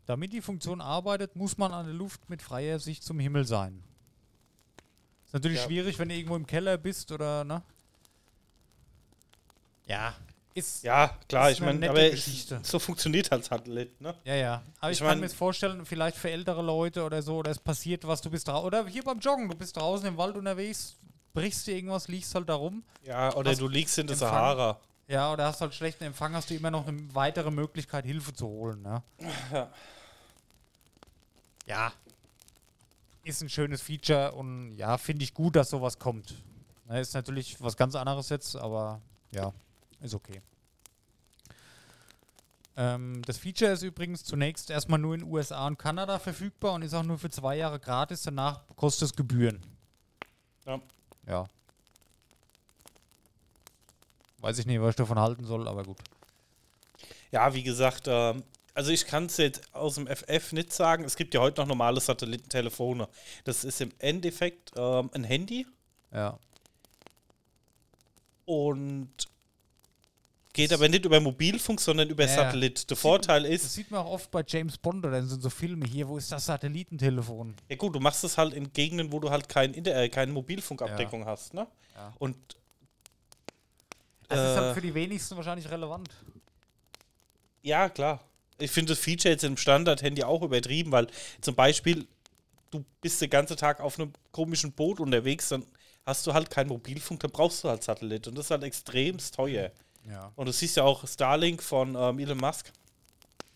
[0.07, 3.81] Damit die Funktion arbeitet, muss man an der Luft mit freier Sicht zum Himmel sein.
[5.25, 5.67] Ist natürlich Ja.
[5.67, 7.61] schwierig, wenn du irgendwo im Keller bist oder, ne?
[9.85, 10.13] Ja,
[10.53, 10.83] ist.
[10.83, 12.59] Ja, klar, Ist ich eine meine, aber Geschichte.
[12.63, 14.15] so funktioniert halt Satellit, ne?
[14.23, 14.63] Ja, ja.
[14.79, 17.59] Aber Ich ich, kann mir jetzt vorstellen, vielleicht für ältere Leute oder so, oder es
[17.59, 18.65] passiert was, du bist draußen.
[18.65, 20.95] Oder hier beim Joggen, du bist draußen im Wald unterwegs,
[21.33, 22.83] brichst dir irgendwas, liegst halt da rum.
[23.03, 24.29] Ja, oder du liegst in der Empfang?
[24.29, 24.79] Sahara.
[25.07, 28.45] Ja, oder hast halt schlechten Empfang, hast du immer noch eine weitere Möglichkeit, Hilfe zu
[28.47, 28.81] holen.
[28.83, 29.01] Ne?
[29.51, 29.69] Ja.
[31.65, 31.93] Ja.
[33.23, 36.33] Ist ein schönes Feature und ja, finde ich gut, dass sowas kommt.
[36.87, 39.51] Ne, ist natürlich was ganz anderes jetzt, aber ja,
[40.01, 40.41] ist okay.
[42.77, 46.93] Ähm, das Feature ist übrigens zunächst erstmal nur in USA und Kanada verfügbar und ist
[46.93, 48.23] auch nur für zwei Jahre gratis.
[48.23, 49.61] Danach kostet es Gebühren.
[50.65, 50.79] Ja.
[51.27, 51.47] Ja.
[54.39, 55.97] Weiß ich nicht, was ich davon halten soll, aber gut.
[57.31, 58.43] Ja, wie gesagt, ähm,
[58.73, 61.03] also ich kann es jetzt aus dem FF nicht sagen.
[61.03, 63.09] Es gibt ja heute noch normale Satellitentelefone.
[63.43, 65.67] Das ist im Endeffekt ähm, ein Handy
[66.13, 66.39] Ja.
[68.45, 69.09] und
[70.59, 72.35] geht aber nicht über Mobilfunk, sondern über Ja, ja.
[72.35, 72.89] Satellit.
[72.89, 75.85] Der Vorteil Das ist, sieht man auch oft bei James Bond oder sind so Filme
[75.85, 77.55] hier, wo ist das Satellitentelefon?
[77.69, 80.31] ja gut, du machst es halt in Gegenden, wo du halt kein Inter äh, keine
[80.33, 81.67] Mobilfunkabdeckung hast, ne?
[81.95, 82.13] Ja.
[82.19, 82.35] Und
[84.27, 84.59] Das ist Äh.
[84.61, 86.09] halt für die wenigsten wahrscheinlich relevant.
[87.61, 88.19] ja, klar.
[88.57, 91.07] Ich finde das Feature jetzt im Standard-Handy auch übertrieben, weil
[91.39, 92.05] zum Beispiel
[92.71, 95.65] du bist den ganzen Tag auf einem komischen Boot unterwegs, dann
[96.05, 99.35] hast du halt keinen Mobilfunk, dann brauchst du halt Satellit und das ist halt extremst
[99.35, 99.71] teuer.
[100.07, 100.31] Ja.
[100.35, 102.71] Und du siehst ja auch Starlink von ähm, Elon Musk,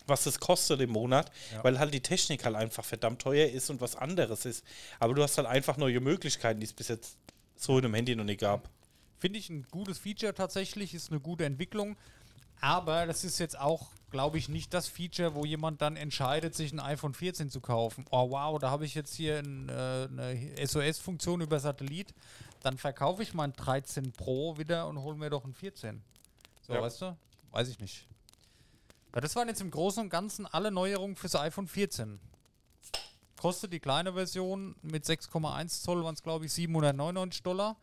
[0.06, 1.64] was das kostet im Monat, Ja.
[1.64, 4.64] weil halt die Technik halt einfach verdammt teuer ist und was anderes ist.
[5.00, 7.18] Aber du hast halt einfach neue Möglichkeiten, die es bis jetzt
[7.56, 8.70] so in einem Handy noch nicht gab.
[9.20, 11.96] Finde ich ein gutes Feature tatsächlich, ist eine gute Entwicklung.
[12.60, 16.72] Aber das ist jetzt auch, glaube ich, nicht das Feature, wo jemand dann entscheidet, sich
[16.72, 18.06] ein iPhone 14 zu kaufen.
[18.12, 19.74] Oh wow, da habe ich jetzt hier ein, äh,
[20.10, 22.14] eine SOS-Funktion über Satellit.
[22.62, 26.02] Dann verkaufe ich mein 13 Pro wieder und hole mir doch ein 14.
[26.66, 26.82] So, Ja.
[26.82, 27.18] weißt du?
[27.52, 28.08] Weiß ich nicht.
[29.14, 32.20] Ja, das waren jetzt im Großen und Ganzen alle Neuerungen fürs iPhone 14.
[33.40, 37.76] Kostet die kleine Version mit 6,1 Zoll, waren es glaube ich 799 Dollar.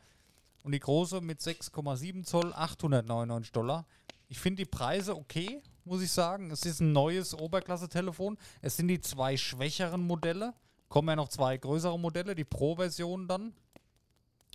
[0.62, 3.86] Und die große mit 6,7 Zoll 899 Dollar.
[4.28, 6.50] Ich finde die Preise okay, muss ich sagen.
[6.50, 8.38] Es ist ein neues Oberklasse-Telefon.
[8.62, 10.54] Es sind die zwei schwächeren Modelle.
[10.88, 13.52] Kommen ja noch zwei größere Modelle, die Pro-Version dann.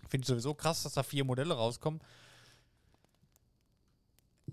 [0.09, 2.01] Finde ich sowieso krass, dass da vier Modelle rauskommen.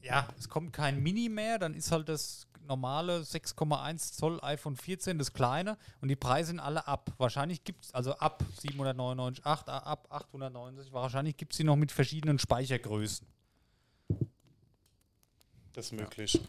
[0.02, 5.18] Ja, es kommt kein Mini mehr, dann ist halt das normale 6,1 Zoll iPhone 14
[5.18, 7.12] das kleine und die Preise sind alle ab.
[7.18, 11.92] Wahrscheinlich gibt es, also ab 799, 8, ab 890, wahrscheinlich gibt es sie noch mit
[11.92, 13.26] verschiedenen Speichergrößen.
[15.72, 16.40] Das ist möglich.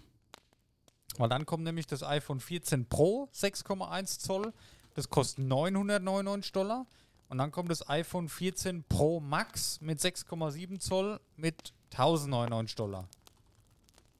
[1.18, 4.54] Weil dann kommt nämlich das iPhone 14 Pro 6,1 Zoll.
[4.96, 6.86] Das kostet 999 Dollar.
[7.30, 13.08] Und dann kommt das iPhone 14 Pro Max mit 6,7 Zoll mit 1099 Dollar.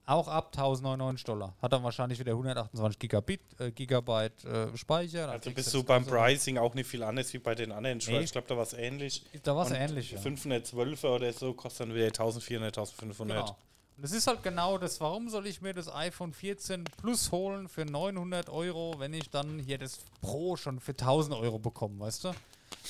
[0.06, 1.54] Auch ab 1099 Dollar.
[1.62, 5.30] Hat dann wahrscheinlich wieder 128 Gigabit, äh, Gigabyte äh, Speicher.
[5.30, 8.00] Also bist du beim Pricing auch nicht viel anders wie bei den anderen.
[8.06, 8.20] Nee.
[8.20, 9.24] ich glaube, da war es ähnlich.
[9.44, 10.12] Da war es ähnlich.
[10.12, 10.20] Ja.
[10.20, 13.38] 512 oder so kostet dann wieder 1400, 1500.
[13.46, 13.58] Genau.
[13.96, 17.70] Und das ist halt genau das, warum soll ich mir das iPhone 14 Plus holen
[17.70, 22.26] für 900 Euro, wenn ich dann hier das Pro schon für 1000 Euro bekomme, weißt
[22.26, 22.32] du?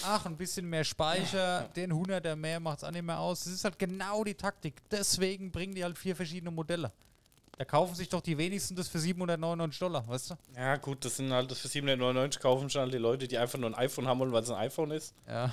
[0.04, 3.44] Ach, ein bisschen mehr Speicher, den 100er mehr macht es auch nicht mehr aus.
[3.44, 4.82] Das ist halt genau die Taktik.
[4.90, 6.92] Deswegen bringen die halt vier verschiedene Modelle.
[7.58, 10.36] Da kaufen sich doch die wenigsten das für 799 Dollar, weißt du?
[10.56, 13.60] Ja, gut, das sind halt das für 799 kaufen schon halt die Leute, die einfach
[13.60, 15.14] nur ein iPhone haben wollen, weil es ein iPhone ist.
[15.28, 15.52] Ja.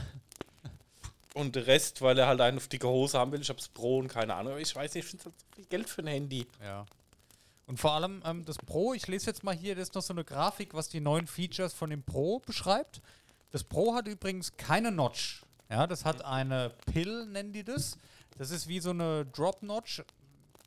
[1.35, 3.41] Und der Rest, weil er halt eine auf dicke Hose haben will.
[3.41, 4.59] Ich hab's Pro und keine Ahnung.
[4.59, 6.47] Ich weiß nicht, ich finde halt so viel Geld für ein Handy.
[6.63, 6.87] Ja.
[7.67, 10.13] Und vor allem ähm, das Pro, ich lese jetzt mal hier, das ist noch so
[10.13, 13.01] eine Grafik, was die neuen Features von dem Pro beschreibt.
[13.51, 15.43] Das Pro hat übrigens keine Notch.
[15.69, 17.97] Ja, das hat eine Pill, nennen die das.
[18.39, 20.03] Das ist wie so eine Drop-Notch.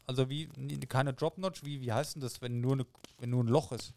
[0.05, 0.47] Also wie,
[0.87, 2.85] keine Drop-Notch, wie, wie heißt denn das, wenn nur, eine,
[3.19, 3.93] wenn nur ein Loch ist?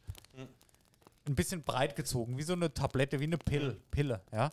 [1.27, 4.53] Ein bisschen breit gezogen, wie so eine Tablette, wie eine Pill, Pille, ja.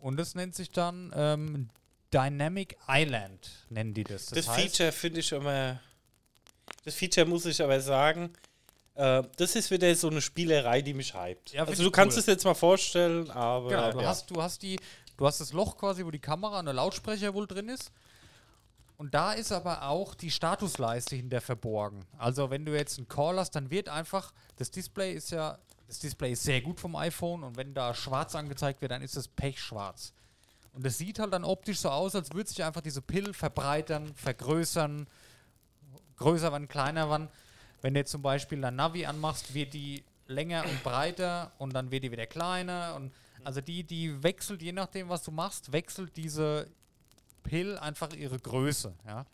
[0.00, 1.68] Und das nennt sich dann ähm,
[2.12, 4.26] Dynamic Island, nennen die das.
[4.26, 5.80] Das, heißt- Feature finde ich immer.
[6.84, 8.30] Das Feature muss ich aber sagen,
[8.98, 11.52] äh, das ist wieder so eine Spielerei, die mich hypt.
[11.52, 12.20] Ja, also du kannst cool.
[12.20, 13.68] es jetzt mal vorstellen, aber.
[13.68, 14.08] Genau, du ja.
[14.08, 14.76] hast, du hast die,
[15.16, 17.92] du hast das Loch quasi, wo die Kamera und der Lautsprecher wohl drin ist.
[18.96, 22.04] Und da ist aber auch die Statusleiste hinter verborgen.
[22.18, 26.00] Also wenn du jetzt einen Call hast, dann wird einfach, das Display ist ja, das
[26.00, 29.28] Display ist sehr gut vom iPhone und wenn da schwarz angezeigt wird, dann ist es
[29.28, 30.12] pechschwarz.
[30.72, 34.12] Und das sieht halt dann optisch so aus, als würde sich einfach diese Pill verbreitern,
[34.16, 35.06] vergrößern,
[36.16, 37.28] größer werden, kleiner werden.
[37.80, 41.90] Wenn du jetzt zum Beispiel dein Navi anmachst, wird die länger und breiter und dann
[41.90, 42.94] wird die wieder kleiner.
[42.96, 43.12] Und
[43.44, 46.68] also die, die wechselt, je nachdem, was du machst, wechselt diese
[47.42, 48.94] Pill einfach ihre Größe.
[49.06, 49.24] Ja?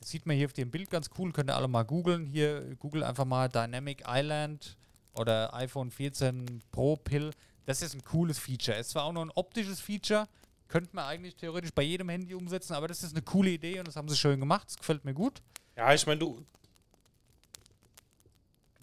[0.00, 2.26] Das sieht man hier auf dem Bild ganz cool, könnt ihr alle mal googeln.
[2.26, 4.76] Hier google einfach mal Dynamic Island
[5.14, 7.32] oder iPhone 14 Pro Pill.
[7.64, 8.76] Das ist ein cooles Feature.
[8.76, 10.28] Es war auch nur ein optisches Feature,
[10.68, 13.88] könnte man eigentlich theoretisch bei jedem Handy umsetzen, aber das ist eine coole Idee und
[13.88, 14.68] das haben sie schön gemacht.
[14.68, 15.42] Das gefällt mir gut.
[15.76, 16.55] Ja, ich meine, du, du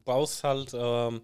[0.06, 1.22] baust halt, ähm,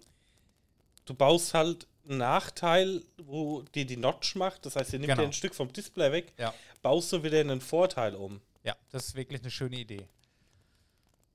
[1.04, 4.66] du baust halt einen Nachteil, wo dir die Notch macht.
[4.66, 5.22] Das heißt, ihr nimmt Genau.
[5.22, 6.52] dir ein Stück vom Display weg, Ja.
[6.82, 8.40] baust du wieder einen Vorteil um.
[8.64, 10.06] Ja, das ist wirklich eine schöne Idee.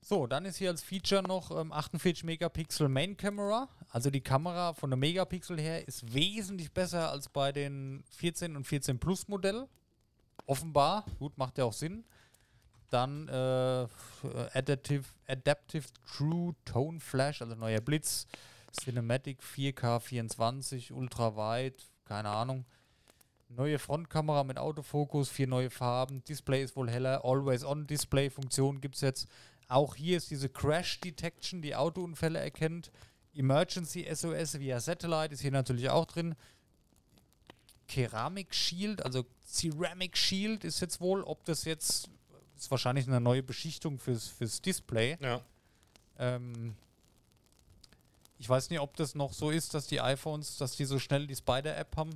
[0.01, 3.67] So, dann ist hier als Feature noch ähm, 48 Megapixel Main Camera.
[3.89, 8.65] Also die Kamera von der Megapixel her ist wesentlich besser als bei den 14 und
[8.65, 9.67] 14 Plus Modell.
[10.45, 12.03] Offenbar, gut, macht ja auch Sinn.
[12.95, 13.87] Dann äh,
[14.53, 18.25] Adaptive, Adaptive True Tone Flash, also neuer Blitz,
[18.71, 22.63] Cinematic 4K 24, ultra weit, keine Ahnung.
[23.49, 29.27] Neue Frontkamera mit Autofokus, vier neue Farben, Display ist wohl heller, Always-On-Display-Funktion gibt es jetzt.
[29.67, 32.93] Auch hier ist diese Crash Detection, die Autounfälle erkennt.
[33.33, 36.33] Emergency SOS via Satellite ist hier natürlich auch drin.
[37.89, 42.09] Keramik Shield, also Ceramic Shield ist jetzt wohl, ob das jetzt,
[42.57, 45.17] ist wahrscheinlich eine neue Beschichtung fürs, fürs Display.
[45.21, 45.41] Ja.
[46.17, 46.75] Ähm,
[48.37, 51.27] ich weiß nicht, ob das noch so ist, dass die iPhones, dass die so schnell
[51.27, 52.13] die Spider-App haben.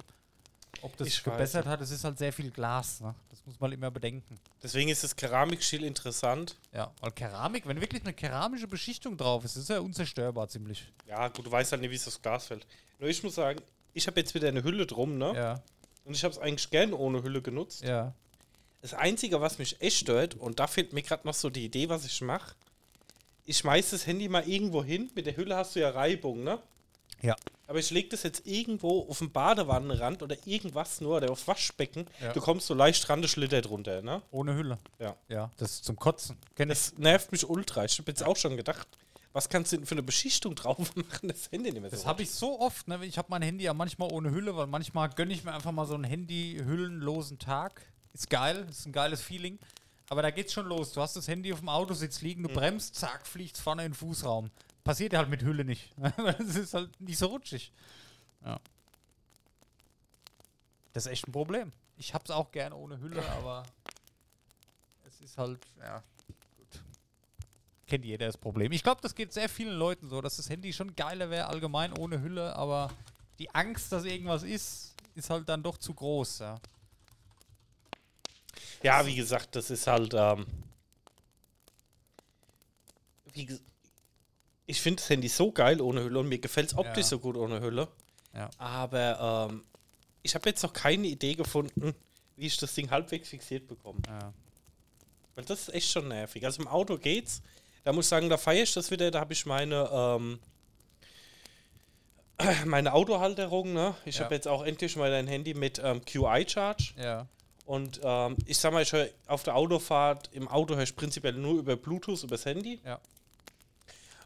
[0.82, 3.02] Ob das Ich weiß gebessert hat, es ist halt sehr viel Glas.
[3.02, 3.16] Ne?
[3.30, 4.40] Das muss man immer bedenken.
[4.62, 6.58] Deswegen ist das Keramikschild interessant.
[6.74, 10.92] Ja, weil Keramik, wenn wirklich eine keramische Beschichtung drauf ist, ist ja unzerstörbar ziemlich.
[11.08, 12.68] Ja, gut, du weißt halt nicht, wie es aufs Glas fällt.
[13.00, 13.62] Nur ich muss sagen,
[13.94, 15.34] ich habe jetzt wieder eine Hülle drum, ne?
[15.36, 15.64] Ja.
[16.06, 17.84] Und ich habe es eigentlich gern ohne Hülle genutzt.
[17.84, 18.14] Ja.
[18.82, 21.90] Das Einzige, was mich echt stört, und da fehlt mir gerade noch so die Idee,
[21.90, 22.56] was ich mache,
[23.46, 25.10] ich schmeiß das Handy mal irgendwo hin.
[25.16, 26.60] Mit der Hülle hast du ja Reibung, ne?
[27.22, 27.36] Ja.
[27.68, 32.08] Aber ich lege das jetzt irgendwo auf den Badewannenrand oder irgendwas nur oder aufs Waschbecken.
[32.22, 32.34] Ja.
[32.34, 34.22] Du kommst so leicht dran, das schlittert runter, ne?
[34.32, 34.78] Ohne Hülle.
[35.00, 35.16] Ja.
[35.28, 35.52] Ja.
[35.58, 36.38] Das ist zum Kotzen.
[36.56, 36.78] Kenn ich.
[36.78, 37.86] Das nervt mich ultra.
[37.86, 38.88] Ich habe jetzt auch schon gedacht,
[39.34, 42.06] was kannst du denn für eine Beschichtung drauf machen, das Handy nicht mehr so Das
[42.06, 43.04] habe ich so oft, ne?
[43.06, 45.86] Ich habe mein Handy ja manchmal ohne Hülle, weil manchmal gönne ich mir einfach mal
[45.86, 47.82] so einen Handy-hüllenlosen Tag.
[48.20, 49.57] Ist geil, ist ein geiles Feeling.
[50.09, 50.91] Aber da geht's schon los.
[50.91, 53.95] Du hast das Handy auf dem Autositz liegen, du bremst, zack, fliegst vorne in den
[53.95, 54.51] Fußraum.
[54.84, 55.93] Passiert ja halt mit Hülle nicht.
[56.17, 57.72] Das ist halt nicht so rutschig.
[58.43, 58.59] Ja.
[60.91, 61.72] Das ist echt ein Problem.
[61.95, 63.63] Ich hab's auch gerne ohne Hülle, aber
[65.07, 66.03] es ist halt, ja,
[66.57, 66.84] gut.
[67.88, 68.74] Kennt jeder das Problem.
[68.74, 71.97] Ich glaube, das geht sehr vielen Leuten so, dass das Handy schon geiler wäre, allgemein
[71.97, 72.91] ohne Hülle, aber
[73.38, 76.59] die Angst, dass irgendwas ist, ist halt dann doch zu groß, ja.
[78.84, 80.14] Ja, wie gesagt, das ist halt.
[80.16, 80.46] Ähm,
[83.34, 83.48] wie,
[84.66, 87.10] ich finde das Handy so geil ohne Hülle und mir gefällt es optisch Ja.
[87.10, 87.88] so gut ohne Hülle.
[88.34, 88.50] Ja.
[88.58, 89.64] Aber ähm,
[90.22, 91.94] ich habe jetzt noch keine Idee gefunden,
[92.36, 94.00] wie ich das Ding halbwegs fixiert bekomme.
[94.08, 94.34] ja.
[95.36, 96.44] Weil das ist echt schon nervig.
[96.46, 97.42] Also im Auto geht's.
[97.86, 99.10] Da muss ich sagen, da feiere ich das wieder.
[99.10, 100.40] Da habe ich meine, ähm,
[102.66, 103.72] meine Autohalterung.
[103.74, 103.96] Ne?
[104.06, 104.26] Ich Ja.
[104.26, 106.94] habe jetzt auch endlich mal ein Handy mit ähm, QI-Charge.
[106.98, 107.26] Ja.
[107.70, 111.34] Und ähm, ich sag mal, ich höre auf der Autofahrt, im Auto höre ich prinzipiell
[111.34, 112.82] nur über Bluetooth, übers Handy.
[112.84, 112.99] Ja.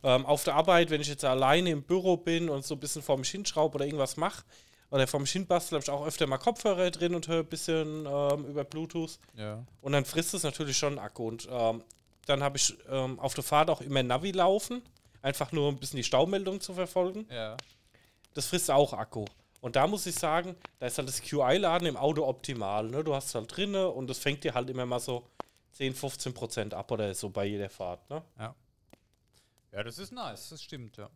[0.01, 3.01] Ähm, auf der Arbeit, wenn ich jetzt alleine im Büro bin und so ein bisschen
[3.01, 4.45] vor mich hinschraube oder irgendwas mache,
[4.91, 8.05] oder vor mich hinbastel, habe ich auch öfter mal Kopfhörer drin und höre ein bisschen
[8.05, 9.19] ähm, über Bluetooth.
[9.35, 9.61] Ja.
[9.81, 11.27] Und dann frisst es natürlich schon Akku.
[11.27, 11.83] Und ähm,
[12.25, 14.81] dann habe ich ähm, auf der Fahrt auch immer Navi laufen,
[15.21, 17.27] einfach nur ein bisschen die Staumeldung zu verfolgen.
[17.29, 17.57] Ja.
[18.35, 19.25] Das frisst auch Akku.
[19.63, 22.85] Und da muss ich sagen, da ist halt das QI-Laden im Auto optimal.
[22.89, 23.01] Ne?
[23.01, 25.25] Du hast es halt drinne und das fängt dir halt immer mal so
[25.71, 28.09] 10, 15 Prozent ab oder so bei jeder Fahrt.
[28.09, 28.21] Ne?
[28.37, 28.53] Ja.
[29.71, 31.09] Ja, das ist nice, das stimmt, ja.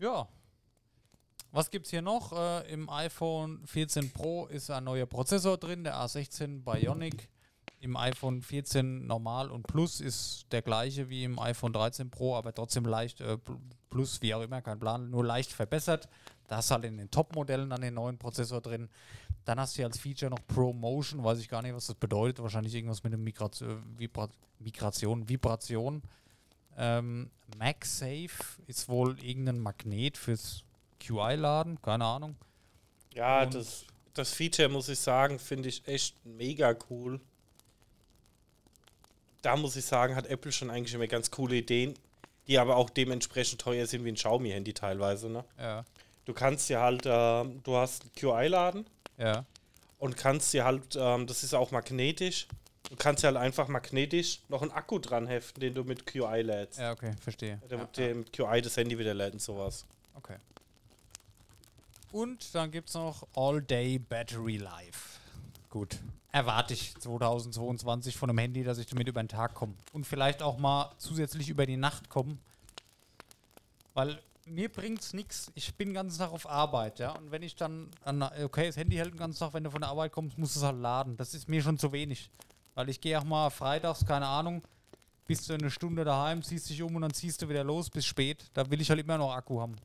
[0.00, 0.26] Ja.
[1.52, 2.32] Was gibt's hier noch?
[2.32, 7.28] Äh, Im iPhone 14 Pro ist ein neuer Prozessor drin, der A16 Bionic.
[7.82, 12.54] Im iPhone 14 Normal und Plus ist der gleiche wie im iPhone 13 Pro, aber
[12.54, 13.58] trotzdem leicht äh, Pl-
[13.90, 16.08] Plus, wie auch immer, kein Plan, nur leicht verbessert.
[16.46, 18.88] Da hast du halt in den Top-Modellen dann den neuen Prozessor drin.
[19.44, 22.40] Dann hast du hier als Feature noch ProMotion, weiß ich gar nicht, was das bedeutet.
[22.40, 24.28] Wahrscheinlich irgendwas mit einem Migration, Vibra
[24.60, 26.02] Migration, Vibration.
[26.78, 28.30] Ähm, MagSafe
[28.68, 30.62] ist wohl irgendein Magnet fürs
[31.00, 32.36] QI-Laden, keine Ahnung.
[33.12, 37.20] Ja, Und- das, das Feature, muss ich sagen, finde ich echt mega cool.
[39.42, 41.94] Da muss ich sagen, hat Apple schon eigentlich immer ganz coole Ideen,
[42.46, 45.28] die aber auch dementsprechend teuer sind wie ein Xiaomi-Handy teilweise.
[45.28, 45.44] Ne?
[45.58, 45.84] Ja,
[46.24, 48.86] Du kannst dir halt, ähm, du hast einen QI-Laden
[49.18, 49.44] ja,
[49.98, 52.46] und kannst dir halt, ähm, das ist auch magnetisch,
[52.88, 56.42] du kannst dir halt einfach magnetisch noch einen Akku dran heften, den du mit QI
[56.42, 56.78] lädst.
[56.78, 57.60] ja, okay, verstehe.
[57.68, 59.84] Der Ja, mit dem QI das Handy wieder lädt und sowas.
[60.14, 60.36] Okay.
[62.12, 65.18] Und dann gibt es noch All-Day Battery Life.
[65.72, 65.98] Gut.
[66.32, 69.72] Erwarte ich 2022 von einem Handy, dass ich damit über den Tag komme.
[69.94, 72.38] Und vielleicht auch mal zusätzlich über die Nacht kommen.
[73.94, 75.50] Weil mir bringt es nichts.
[75.54, 77.12] Ich bin den ganzen Tag auf Arbeit, ja.
[77.12, 79.80] Und wenn ich dann, an, okay, das Handy hält den ganzen Tag, wenn du von
[79.80, 81.16] der Arbeit kommst, musst du es halt laden.
[81.16, 82.28] Das ist mir schon zu wenig.
[82.74, 84.62] Weil ich gehe auch mal freitags, keine Ahnung,
[85.26, 88.04] bist du eine Stunde daheim, ziehst dich um und dann ziehst du wieder los bis
[88.04, 88.44] spät.
[88.52, 89.76] Da will ich halt immer noch Akku haben.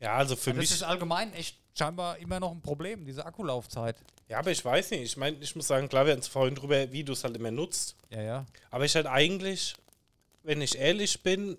[0.00, 0.70] Ja, also für Ja, das mich.
[0.72, 3.96] ist allgemein echt scheinbar immer noch ein Problem, diese Akkulaufzeit.
[4.28, 5.02] Ja, aber ich weiß nicht.
[5.02, 7.36] Ich meine, ich muss sagen, klar, wir hatten es vorhin drüber, wie du es halt
[7.36, 7.96] immer nutzt.
[8.10, 8.46] Ja, ja.
[8.70, 9.74] Aber ich halt eigentlich,
[10.42, 11.58] wenn ich ehrlich bin,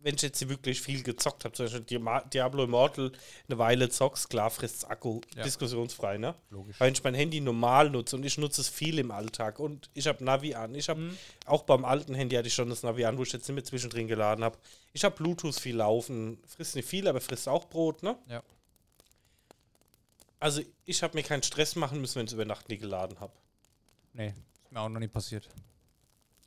[0.00, 2.00] wenn ich jetzt wirklich viel gezockt habe, zum Beispiel
[2.32, 3.10] Diablo Immortal
[3.48, 5.42] eine Weile zockst, klar frisst Akku, Ja.
[5.44, 6.34] diskussionsfrei, ne?
[6.50, 6.78] Logisch.
[6.78, 10.06] Weil ich mein Handy normal nutze und ich nutze es viel im Alltag und ich
[10.06, 10.74] habe Navi an.
[10.74, 11.16] Ich habe Mhm.
[11.46, 13.64] auch beim alten Handy hatte ich schon das Navi an, wo ich jetzt nicht mehr
[13.64, 14.58] zwischendrin geladen habe.
[14.92, 18.14] Ich habe Bluetooth viel laufen, frisst nicht viel, aber frisst auch Brot, ne?
[18.28, 18.42] Ja.
[20.44, 23.18] Also ich habe mir keinen Stress machen müssen, wenn ich es über Nacht nie geladen
[23.18, 23.32] habe.
[24.12, 25.48] Nee, ist mir auch noch nie passiert.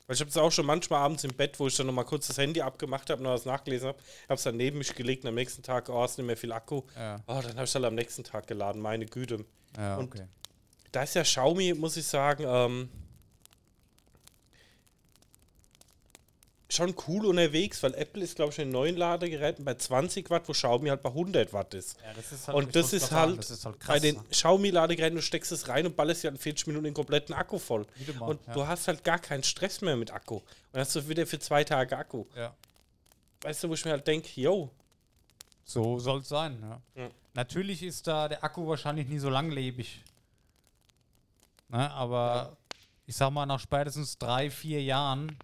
[0.06, 2.04] Weil ich habe es auch schon manchmal abends im Bett, wo ich dann noch mal
[2.04, 5.24] kurz das Handy abgemacht habe, noch was nachgelesen habe, habe es dann neben mich gelegt
[5.24, 6.82] und am nächsten Tag, oh, ist nicht mehr viel Akku.
[6.94, 9.44] Ja, Oh, dann habe ich halt am nächsten Tag geladen, meine Güte.
[9.76, 10.28] ja Und- okay.
[10.92, 12.88] Da ist ja Xiaomi, muss ich sagen, ähm,
[16.78, 20.52] schon cool unterwegs, weil Apple ist, glaube ich, in neuen Ladegeräten bei 20 Watt, wo
[20.52, 21.98] Xiaomi halt bei 100 Watt ist.
[22.02, 23.88] Ja, das ist Und das ist halt, das ist halt krass.
[23.96, 27.34] bei den Xiaomi-Ladegeräten, du steckst es rein und ballerst dir in 40 Minuten den kompletten
[27.34, 27.86] Akku voll.
[28.18, 28.54] Mal, Und ja.
[28.54, 30.36] du hast halt gar keinen Stress mehr mit Akku.
[30.36, 32.24] Und hast du wieder für zwei Tage Akku.
[32.36, 32.54] ja.
[33.42, 34.68] Weißt du, wo ich mir halt denke, yo,
[35.64, 36.58] So soll es sein.
[36.60, 37.02] Ja.
[37.02, 37.10] Ja.
[37.34, 40.02] Natürlich ist da der Akku wahrscheinlich nie so langlebig.
[41.68, 42.56] Ne, aber
[43.06, 45.36] ich sag mal, nach spätestens drei, vier Jahren,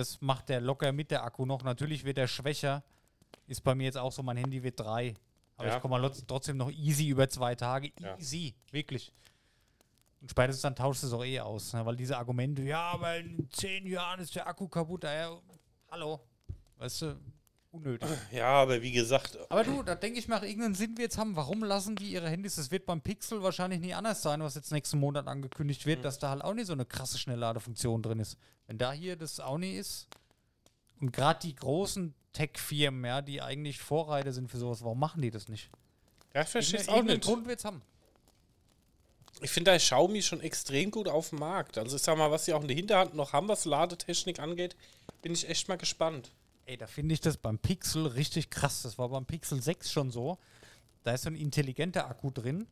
[0.00, 1.62] das macht der locker mit der Akku noch.
[1.62, 2.82] Natürlich wird er schwächer.
[3.46, 5.14] Ist bei mir jetzt auch so, mein Handy wird drei.
[5.56, 5.76] Aber Ja.
[5.76, 7.92] ich komme trotzdem noch easy über zwei Tage.
[8.00, 8.16] Ja.
[8.18, 9.12] Easy, wirklich.
[10.20, 11.72] Und spätestens dann tauscht es auch eh aus.
[11.72, 11.84] Ne?
[11.84, 15.04] Weil diese Argumente, ja, aber in zehn Jahren ist der Akku kaputt.
[15.04, 15.38] Ja,
[15.90, 16.20] hallo.
[16.78, 17.20] Weißt du,
[17.72, 18.08] unnötig.
[18.32, 21.36] Ja, aber wie gesagt, Aber du, da denke ich mal, irgendeinen Sinn wir jetzt haben.
[21.36, 22.56] Warum lassen die ihre Handys?
[22.56, 26.18] Das wird beim Pixel wahrscheinlich nie anders sein, was jetzt nächsten Monat angekündigt wird, dass
[26.18, 28.36] da halt auch nicht so eine krasse Schnellladefunktion drin ist.
[28.66, 30.08] Wenn da hier das auch nicht ist
[31.00, 35.30] und gerade die großen Tech-Firmen, ja, die eigentlich Vorreiter sind für sowas, warum machen die
[35.30, 35.70] das nicht?
[36.34, 37.24] ja, ich verstehe es auch nicht.
[37.24, 37.82] Grund wird's haben.
[39.40, 41.78] Ich finde da ist Xiaomi schon extrem gut auf dem Markt.
[41.78, 44.76] Also ich sag mal, was sie auch in der Hinterhand noch haben, was Ladetechnik angeht,
[45.22, 46.32] bin ich echt mal gespannt.
[46.70, 48.82] Ey, da finde ich das beim Pixel richtig krass.
[48.82, 50.38] Das war beim Pixel 6 schon so.
[51.02, 52.68] Da ist so ein intelligenter Akku drin.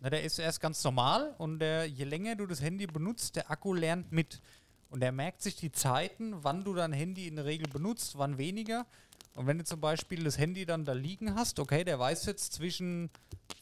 [0.00, 3.50] Na, der ist erst ganz normal und der, je länger du das Handy benutzt, der
[3.50, 4.40] Akku lernt mit.
[4.88, 8.38] Und er merkt sich die Zeiten, wann du dein Handy in der Regel benutzt, wann
[8.38, 8.86] weniger.
[9.34, 12.52] Und wenn du zum Beispiel das Handy dann da liegen hast, okay, der weiß jetzt
[12.52, 13.10] zwischen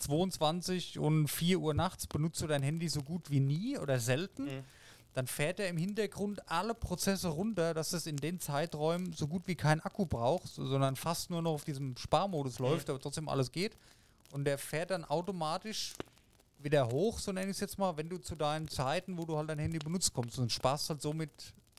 [0.00, 4.48] 22 und 4 Uhr nachts benutzt du dein Handy so gut wie nie oder selten,
[5.18, 9.42] dann fährt er im Hintergrund alle Prozesse runter, dass es in den Zeiträumen so gut
[9.48, 13.28] wie kein Akku braucht, so- sondern fast nur noch auf diesem Sparmodus läuft, aber trotzdem
[13.28, 13.76] alles geht.
[14.30, 15.94] Und der fährt dann automatisch
[16.60, 19.36] wieder hoch, so nenne ich es jetzt mal, wenn du zu deinen Zeiten, wo du
[19.36, 21.30] halt dein Handy benutzt, kommst und sparst halt somit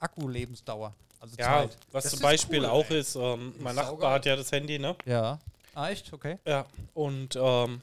[0.01, 0.93] Akkulebensdauer.
[1.21, 1.77] Also Ja, Zeit.
[1.93, 2.99] was Das zum Beispiel cool, auch ey.
[2.99, 3.75] ist, ähm, mein.
[3.75, 4.97] Nachbar hat ja das Handy, ne?
[5.05, 5.39] Ja.
[5.75, 6.11] Ah, echt?
[6.11, 6.39] Okay.
[6.45, 6.65] Ja.
[6.93, 7.79] Und ähm,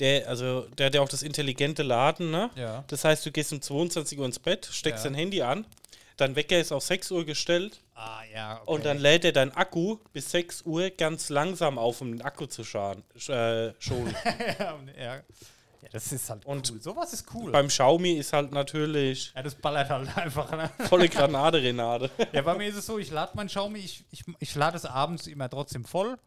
[0.00, 2.50] der, also der hat ja auch das intelligente Laden, ne?
[2.56, 2.84] Ja.
[2.88, 5.10] Das heißt, du gehst um 22 Uhr ins Bett, steckst Ja.
[5.10, 5.66] dein Handy an,
[6.16, 8.60] dein Wecker ist auf 6 Uhr gestellt Ah, ja.
[8.62, 8.72] Okay.
[8.72, 12.46] und dann lädt er dein Akku bis 6 Uhr ganz langsam auf, um den Akku
[12.46, 14.14] zu schaden, sch- äh, schonen.
[14.98, 15.22] ja, ja.
[15.92, 16.82] das ist halt Und cool.
[16.82, 17.52] Sowas ist cool.
[17.52, 20.50] Beim Xiaomi ist halt natürlich ja, das ballert halt einfach.
[20.50, 20.70] Ne?
[20.88, 22.10] volle Granate, Renate.
[22.32, 24.84] Ja, bei mir ist es so, ich lade mein Xiaomi, ich, ich, ich lade es
[24.86, 26.18] abends immer trotzdem voll.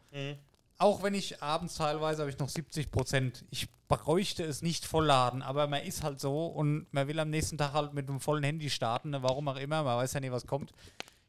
[0.78, 3.44] Auch wenn ich abends teilweise habe ich noch 70 Prozent.
[3.50, 7.58] Ich bräuchte es nicht vollladen, aber man ist halt so und man will am nächsten
[7.58, 10.30] Tag halt mit einem vollen Handy starten, ne, warum auch immer, man weiß ja nie,
[10.30, 10.72] was kommt.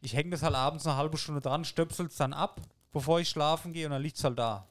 [0.01, 3.29] Ich hänge das halt abends eine halbe Stunde dran, stöpsel es dann ab, bevor ich
[3.29, 4.67] schlafen gehe und dann liegt es halt da.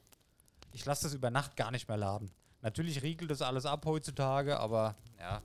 [0.71, 2.31] Ich lasse das über Nacht gar nicht mehr laden.
[2.61, 5.41] Natürlich riegelt das alles ab heutzutage, aber ja.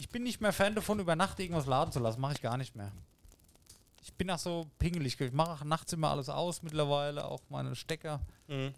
[0.00, 2.20] Ich bin nicht mehr Fan davon, über Nacht irgendwas laden zu lassen.
[2.20, 2.92] Mache ich gar nicht mehr.
[4.06, 5.20] Ich bin auch so pingelig.
[5.20, 8.20] Ich mache nachts immer alles aus mittlerweile, auch meine Stecker.
[8.46, 8.72] Mhm.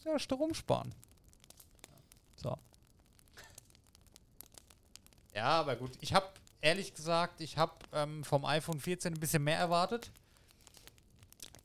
[0.00, 0.94] Muss ja Strom sparen.
[2.36, 2.56] So.
[5.34, 5.90] Ja, aber gut.
[6.00, 6.26] Ich habe
[6.60, 10.10] ehrlich gesagt, ich habe ähm, vom iPhone 14 ein bisschen mehr erwartet.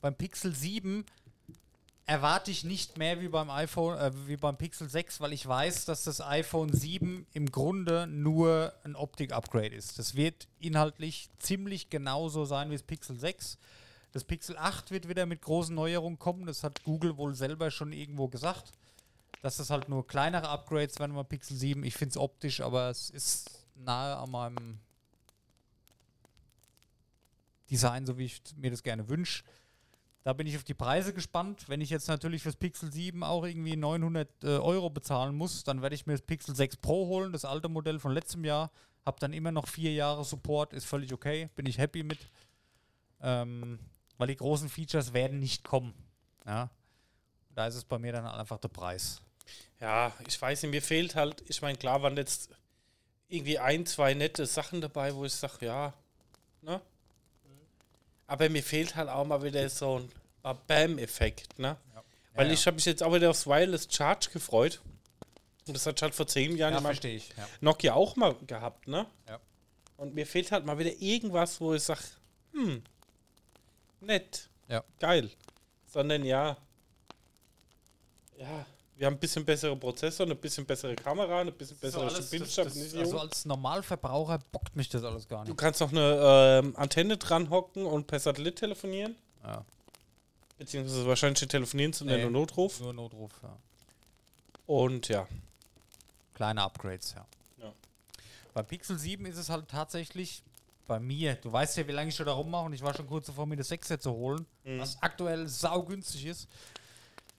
[0.00, 1.06] Beim Pixel 7
[2.06, 5.84] erwarte ich nicht mehr wie beim iPhone, äh, wie beim Pixel 6, weil ich weiß,
[5.86, 9.98] dass das iPhone 7 im Grunde nur ein Optik-Upgrade ist.
[9.98, 13.58] Das wird inhaltlich ziemlich genauso sein wie das Pixel 6.
[14.12, 16.46] Das Pixel 8 wird wieder mit großen Neuerungen kommen.
[16.46, 18.72] Das hat Google wohl selber schon irgendwo gesagt.
[19.42, 21.84] Dass das halt nur kleinere Upgrades werden beim Pixel 7.
[21.84, 24.78] Ich finde es optisch, aber es ist nahe an meinem
[27.68, 29.42] Design, so wie ich mir das gerne wünsche.
[30.26, 31.68] Da bin ich auf die Preise gespannt.
[31.68, 35.82] Wenn ich jetzt natürlich fürs Pixel 7 auch irgendwie 900 äh, Euro bezahlen muss, dann
[35.82, 38.72] werde ich mir das Pixel 6 Pro holen, das alte Modell von letztem Jahr.
[39.04, 42.18] Hab dann immer noch vier Jahre Support, ist völlig okay, bin ich happy mit.
[43.20, 43.78] Ähm,
[44.18, 45.94] weil die großen Features werden nicht kommen.
[46.44, 46.70] Ja.
[47.54, 49.22] Da ist es bei mir dann einfach der Preis.
[49.80, 52.50] Ja, ich weiß nicht, mir fehlt halt, ich meine, klar waren jetzt
[53.28, 55.94] irgendwie ein, zwei nette Sachen dabei, wo ich sage, ja,
[56.62, 56.80] ne?
[58.26, 60.00] Aber mir fehlt halt auch mal wieder so
[60.42, 61.76] ein Bam-Effekt, ne?
[62.34, 62.52] Weil ja.
[62.52, 64.80] ich habe mich jetzt auch wieder aufs Wireless Charge gefreut.
[65.66, 67.28] Und das hat halt vor zehn Jahren Ja, ich.
[67.36, 67.48] Ja.
[67.60, 69.06] Nokia auch mal gehabt, ne?
[69.28, 69.40] Ja.
[69.96, 72.02] Und mir fehlt halt mal wieder irgendwas, wo ich sage,
[72.52, 72.82] hm,
[74.00, 74.84] nett, Ja.
[75.00, 75.30] geil.
[75.86, 76.56] Sondern ja,
[78.36, 78.66] ja,
[78.96, 82.30] wir haben ein bisschen bessere Prozessor, eine bisschen bessere Kamera, eine bisschen So bessere das,
[82.30, 83.04] Bildstabilisierung.
[83.04, 85.58] also als Normalverbraucher bockt mich das alles gar du nicht.
[85.60, 89.16] kannst noch eine ähm, Antenne dran hocken und per Satellit telefonieren.
[89.44, 89.64] Ja.
[90.58, 92.22] Beziehungsweise wahrscheinlich telefonieren, sondern Nee.
[92.22, 92.80] nur Notruf.
[92.80, 93.56] Nur Notruf, ja.
[94.66, 95.28] Und ja.
[96.34, 97.26] Kleine Upgrades, ja.
[97.62, 97.72] Ja.
[98.54, 100.42] Bei Pixel 7 ist es halt tatsächlich
[100.86, 103.06] bei mir, du weißt ja, wie lange ich schon da rummache und ich war schon
[103.08, 106.48] kurz davor, mir das 6er zu holen, was aktuell saugünstig ist.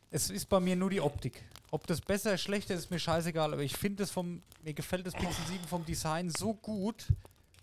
[0.09, 1.43] Es ist bei mir nur die Optik.
[1.69, 5.13] Ob das besser, schlechter ist mir scheißegal, aber ich finde es vom, mir gefällt das
[5.13, 7.07] Pixel 7 vom Design so gut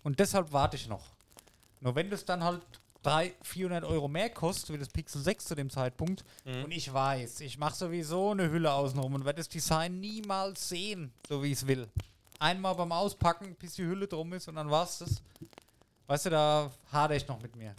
[0.03, 1.03] und deshalb warte ich noch.
[1.81, 2.61] Nur wenn das dann halt
[3.01, 6.23] 300, 400 Euro mehr kostet wie das Pixel 6 zu dem Zeitpunkt.
[6.63, 11.11] Und ich weiß, ich mache sowieso eine Hülle außenrum und werde das Design niemals sehen,
[11.27, 11.87] so wie ich es will.
[12.39, 15.21] Einmal beim Auspacken, bis die Hülle drum ist und dann war's das.
[16.07, 17.75] Weißt du, da hadere ich noch mit mir.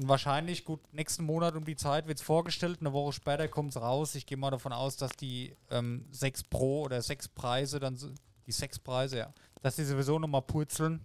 [0.00, 3.76] Und wahrscheinlich, gut, nächsten Monat um die Zeit wird es vorgestellt, eine Woche später kommt
[3.76, 4.14] es raus.
[4.14, 7.98] Ich gehe mal davon aus, dass die ähm, 6 Pro oder 6 Preise dann,
[8.46, 11.04] die 6 Preise, ja, dass die sowieso nochmal purzeln.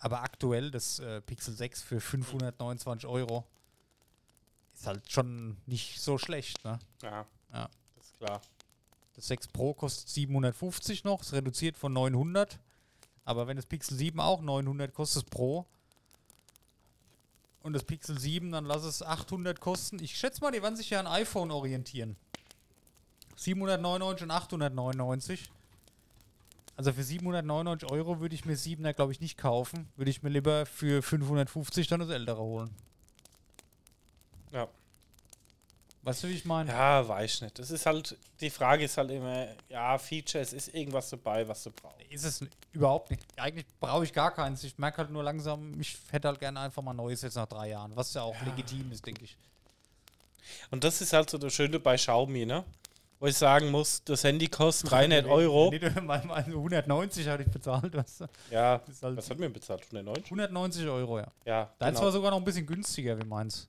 [0.00, 3.46] Aber aktuell das äh, Pixel 6 für 529 Euro
[4.74, 6.78] ist halt schon nicht so schlecht, ne?
[7.02, 7.70] Ja, Ja.
[7.96, 8.42] das ist klar.
[9.14, 12.60] Das 6 Pro kostet 750 noch, ist reduziert von 900.
[13.24, 15.66] Aber wenn das Pixel 7 auch 900 kostet das Pro
[17.68, 20.02] und das Pixel 7, dann lass es 800 kosten.
[20.02, 22.16] Ich schätze mal, die werden sich ja an iPhone orientieren.
[23.36, 25.50] 799 und 899.
[26.76, 29.88] Also für 799 Euro würde ich mir 7er, glaube ich, nicht kaufen.
[29.96, 32.70] Würde ich mir lieber für 550 dann das ältere holen.
[34.52, 34.68] Ja.
[36.02, 36.70] Weißt du, wie ich meine?
[36.70, 37.58] Ja, weiß ich nicht.
[37.58, 41.70] Das ist halt, die Frage ist halt immer, ja, Features, ist irgendwas dabei, was du
[41.70, 41.96] brauchst.
[42.08, 43.22] Ist es überhaupt nicht.
[43.36, 44.62] Eigentlich brauche ich gar keins.
[44.64, 47.70] Ich merke halt nur langsam, ich hätte halt gerne einfach mal Neues jetzt nach drei
[47.70, 49.36] Jahren, was ja auch legitim ist, denke ich.
[50.70, 52.64] Und das ist halt so das Schöne bei Xiaomi, ne?
[53.20, 55.70] Wo ich sagen muss, das Handy kostet 300 Euro.
[55.70, 58.26] Nee, nee, mal- mal 190 hatte ich bezahlt, weißt du.
[58.50, 59.82] Ja, halt was hat mir bezahlt?
[59.82, 60.26] 190?
[60.26, 61.26] 190 Euro, ja.
[61.44, 62.04] Ja, Deins genau.
[62.06, 63.66] war sogar noch ein bisschen günstiger wie meins.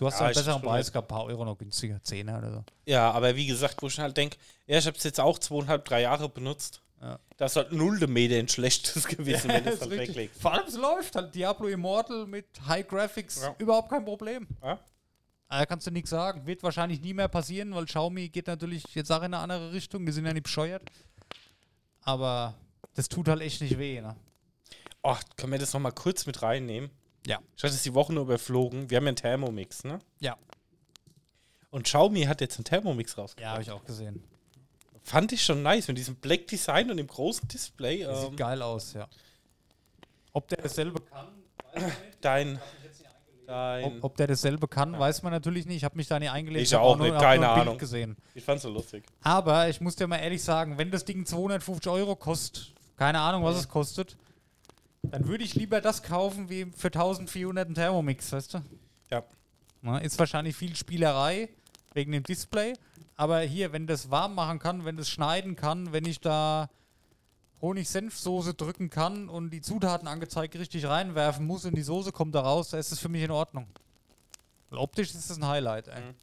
[0.00, 0.92] Du hast Ja, ja, einen ich besseren Preis nicht.
[0.94, 2.64] gehabt, ein paar Euro noch günstiger, 10er oder so.
[2.86, 5.84] ja, aber wie gesagt, wo ich halt denke, ja, ich habe es jetzt auch zweieinhalb,
[5.84, 6.80] drei Jahre benutzt.
[7.00, 7.18] Ja.
[7.36, 10.40] Das ist halt null Meter ein schlechtes gewesen, wenn du es halt weglegst.
[10.42, 13.54] Vor allem es läuft halt Diablo Immortal mit High Graphics, Ja.
[13.58, 14.46] überhaupt kein Problem.
[14.62, 14.78] Ja?
[15.48, 16.46] Da kannst du nichts sagen.
[16.46, 20.04] Wird wahrscheinlich nie mehr passieren, weil Xiaomi geht natürlich jetzt auch in eine andere Richtung.
[20.06, 20.82] Die sind ja nicht bescheuert.
[22.02, 22.54] Aber
[22.94, 24.16] das tut halt echt nicht weh, ne?
[25.02, 26.90] Ach, können wir das nochmal kurz mit reinnehmen?
[27.26, 27.38] Ja.
[27.56, 28.88] Ich hatte es die Woche nur überflogen.
[28.90, 29.98] Wir haben ja einen Thermomix, ne?
[30.20, 30.36] Ja.
[31.70, 33.42] Und Xiaomi hat jetzt einen Thermomix rausgebracht.
[33.42, 34.22] Ja, habe ich auch gesehen.
[35.02, 38.02] Fand ich schon nice mit diesem Black Design und dem großen Display.
[38.02, 39.08] Ähm, sieht geil aus, ja.
[40.32, 41.26] Ob der dasselbe kann,
[41.72, 42.18] weiß man nicht.
[42.20, 42.56] dein.
[42.56, 44.02] Ob, Dein.
[44.02, 45.78] ob der dasselbe kann, weiß man natürlich nicht.
[45.78, 46.62] Ich habe mich da nicht eingelesen.
[46.62, 47.78] Ich auch nur, nicht, hab keine nur Ahnung.
[47.78, 48.16] gesehen.
[48.32, 49.02] Ich fand's so lustig.
[49.22, 53.42] Aber ich muss dir mal ehrlich sagen, wenn das Ding 250 Euro kostet, keine Ahnung,
[53.42, 54.16] was es kostet,
[55.02, 58.62] dann würde ich lieber das kaufen wie für 1400 einen Thermomix, weißt du?
[59.10, 59.24] Ja.
[59.82, 61.48] Na, ist wahrscheinlich viel Spielerei
[61.94, 62.74] wegen dem Display.
[63.16, 66.70] Aber hier, wenn das warm machen kann, wenn das schneiden kann, wenn ich da
[67.60, 72.40] Honig-Senfsoße drücken kann und die Zutaten angezeigt richtig reinwerfen muss und die Soße kommt da
[72.40, 73.66] raus, da ist es für mich in Ordnung.
[74.70, 76.00] Weil optisch ist das ein Highlight, ey.
[76.00, 76.14] Mhm.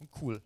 [0.00, 0.42] Und cool.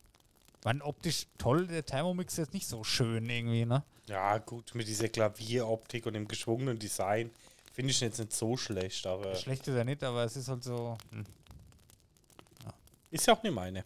[0.62, 3.82] Weil optisch toll, der Thermomix ist jetzt nicht so schön irgendwie, ne?
[4.06, 7.30] Ja, gut, mit dieser Klavieroptik und dem geschwungenen Design
[7.74, 10.62] finde ich jetzt nicht so schlecht, aber Schlecht ist er nicht, aber es ist halt
[10.62, 10.96] so.
[11.10, 11.26] Hm,
[13.10, 13.84] ist ja auch nicht meine.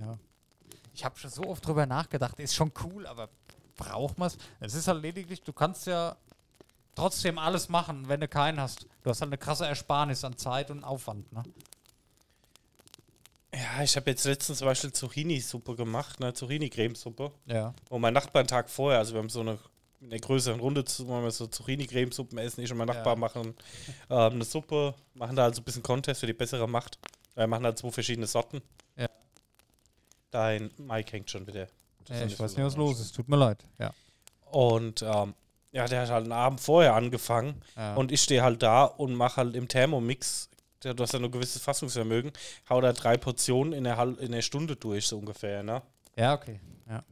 [0.00, 0.18] ja.
[0.94, 3.28] Ich habe schon so oft drüber nachgedacht, ist schon cool, aber
[3.76, 4.38] braucht man es?
[4.58, 6.16] Es ist halt lediglich, du kannst ja
[6.96, 8.86] trotzdem alles machen, wenn du keinen hast.
[9.04, 11.44] Du hast halt eine krasse Ersparnis an Zeit und Aufwand, ne?
[13.54, 17.32] Ja, ich habe jetzt letztens zum Beispiel Zucchini-Suppe gemacht, ne, Zucchini-Cremesuppe.
[17.46, 17.74] Ja.
[17.88, 19.58] Und mein Nachbar einen Tag vorher, also wir haben so eine,
[20.00, 22.60] in der größeren Runde, zu, wir so Zucchini-Cremesuppen essen.
[22.62, 23.18] Ich und mein Nachbar Ja.
[23.18, 23.54] machen
[24.10, 26.98] ähm, eine Suppe, machen da also ein bisschen Contest für die bessere Macht.
[27.34, 28.62] Wir machen da zwei verschiedene Sorten.
[28.96, 29.06] Ja.
[30.30, 31.68] Dein Mike hängt schon wieder.
[32.08, 33.14] ja ich weiß nicht, was los ist.
[33.14, 33.64] Tut mir leid.
[33.78, 33.92] Ja.
[34.50, 35.34] Und ähm,
[35.72, 37.60] ja, der hat halt einen Abend vorher angefangen.
[37.76, 37.94] ja.
[37.94, 40.48] Und ich stehe halt da und mache halt im Thermomix,
[40.82, 42.32] der- du hast ja nur gewisses Fassungsvermögen,
[42.70, 45.82] hau da drei Portionen in der, Hal- in der Stunde durch, so ungefähr, ne?
[46.16, 46.60] ja, okay.
[46.88, 47.02] Ja.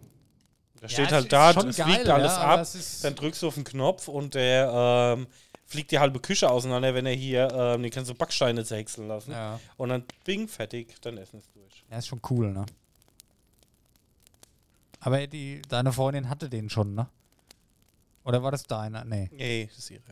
[0.80, 2.66] Da Ja, steht halt da, es geil, fliegt alles ja, ab,
[3.02, 5.26] dann drückst du auf den Knopf und der ähm,
[5.64, 9.32] fliegt die halbe Küche auseinander, wenn er hier, ähm, den kannst du Backsteine zerhäckseln lassen.
[9.32, 9.58] Ja.
[9.76, 11.84] Und dann bing, fertig, dann essen es durch.
[11.90, 12.66] ja, ist schon cool, ne?
[15.00, 17.08] Aber die, deine Freundin hatte den schon, ne?
[18.24, 19.04] Oder war das deiner?
[19.04, 19.30] Nee.
[19.32, 20.02] Nee, das ist ihre.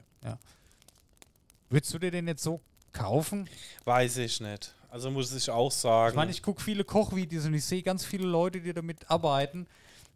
[1.69, 2.61] Würdest du dir den jetzt so
[2.93, 3.49] kaufen?
[3.85, 4.75] Weiß ich nicht.
[4.89, 6.11] Also muss ich auch sagen.
[6.11, 9.67] Ich meine, ich gucke viele Kochvideos und ich sehe ganz viele Leute, die damit arbeiten.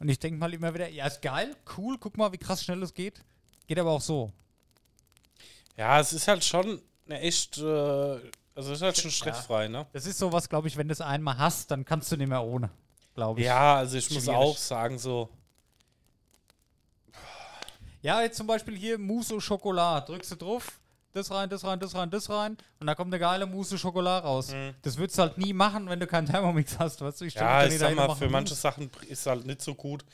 [0.01, 2.83] Und ich denke mal immer wieder, ja, ist geil, cool, guck mal, wie krass schnell
[2.83, 3.21] es geht.
[3.67, 4.33] Geht aber auch so.
[5.77, 9.87] ja, es ist halt schon eine echt, äh, also es ist halt schon stressfrei, ne?
[9.93, 12.43] Das ist sowas, glaube ich, wenn du es einmal hast, dann kannst du nicht mehr
[12.43, 12.71] ohne,
[13.15, 13.47] glaube ich.
[13.47, 15.29] Ja, also ich muss auch sagen, so,
[18.01, 20.09] Ja, jetzt zum Beispiel hier Mousse au Chocolat.
[20.09, 20.81] Drückst du drauf,
[21.19, 22.57] das rein, das rein, das rein, das rein.
[22.81, 24.53] Und da kommt eine geile Mousse au Chocolat raus.
[24.53, 24.75] Mhm.
[24.83, 27.01] Das würdest du halt nie machen, wenn du keinen Thermomix hast.
[27.01, 27.25] Weißt du?
[27.27, 28.55] Ich ja, ich sag mal, für manche.
[28.55, 30.05] Sachen ist halt nicht so gut.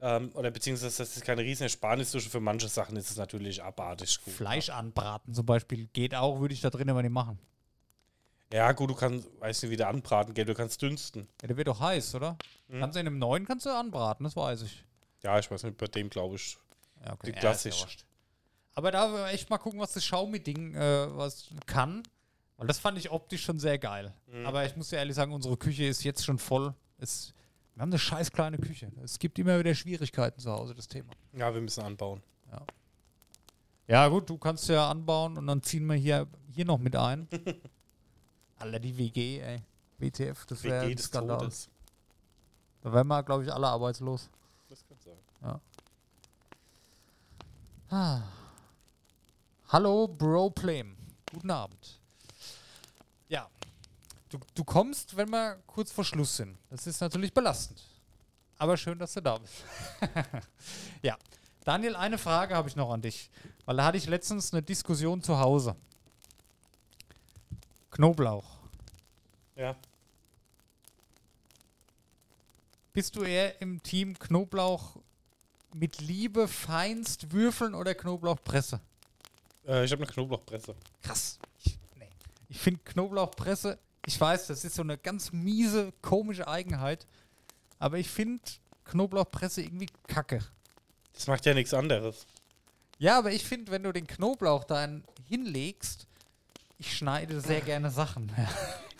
[0.00, 2.28] Ähm, oder beziehungsweise das ist keine riesen Ersparnisdusche.
[2.28, 4.34] Für manche Sachen ist es natürlich abartig gut.
[4.34, 7.38] Fleisch anbraten zum Beispiel geht auch, würde ich da drin aber nicht machen.
[8.52, 11.28] Ja, gut, du kannst, weiß nicht, wie der anbraten geht, du kannst dünsten.
[11.40, 12.36] Ja, der wird doch heiß, oder?
[12.68, 12.80] Mhm.
[12.80, 14.84] Kannst du in einem neuen kannst du anbraten, das weiß ich.
[15.22, 16.58] Ja, ich weiß nicht, bei dem glaube ich.
[17.04, 17.26] Ja, okay.
[17.28, 17.80] Die Ja, klassisch.
[17.80, 17.86] ja.
[18.74, 22.02] Aber da wollen wir echt mal gucken, was das Xiaomi-Ding äh, was kann.
[22.56, 24.14] Weil das fand ich optisch schon sehr geil.
[24.26, 24.46] Mhm.
[24.46, 26.74] Aber ich muss dir ehrlich sagen, unsere Küche ist jetzt schon voll.
[26.98, 27.34] Es,
[27.74, 28.90] wir haben eine scheiß kleine Küche.
[29.02, 31.12] Es gibt immer wieder Schwierigkeiten zu Hause, das Thema.
[31.32, 32.22] Ja, wir müssen anbauen.
[33.88, 37.28] Ja, gut, du kannst ja anbauen und dann ziehen wir hier, hier noch mit ein.
[38.58, 39.62] Alter, die WG, ey.
[39.98, 41.38] WTF, das wäre ein Skandal.
[41.38, 41.68] Todes.
[42.80, 44.30] Da wären wir, glaube ich, alle arbeitslos.
[44.68, 45.60] Das kann sein.
[47.90, 48.22] Ah.
[49.72, 50.94] Hallo, Bro Plame.
[51.32, 51.98] Guten Abend.
[53.30, 53.48] Ja.
[54.28, 56.58] Du, du kommst, wenn wir kurz vor Schluss sind.
[56.68, 57.82] Das ist natürlich belastend.
[58.58, 59.64] Aber schön, dass du da bist.
[61.02, 61.16] ja.
[61.64, 63.30] Daniel, eine Frage habe ich noch an dich.
[63.64, 65.74] Weil da hatte ich letztens eine Diskussion zu Hause.
[67.92, 68.58] Knoblauch.
[69.56, 69.74] Ja.
[72.92, 74.96] Bist du eher im Team Knoblauch
[75.72, 78.78] mit Liebe feinst würfeln oder Knoblauchpresse?
[79.66, 80.74] Äh, ich habe eine Knoblauchpresse.
[81.02, 81.38] Krass.
[81.64, 82.08] Ich, nee.
[82.48, 87.06] ich finde Knoblauchpresse, ich weiß, das ist so eine ganz miese, komische Eigenheit,
[87.78, 88.42] aber ich finde
[88.84, 90.40] Knoblauchpresse irgendwie kacke.
[91.12, 92.26] Das macht ja nichts anderes.
[92.98, 96.06] Ja, aber ich finde, wenn du den Knoblauch dann hinlegst,
[96.78, 98.32] ich schneide sehr gerne Sachen.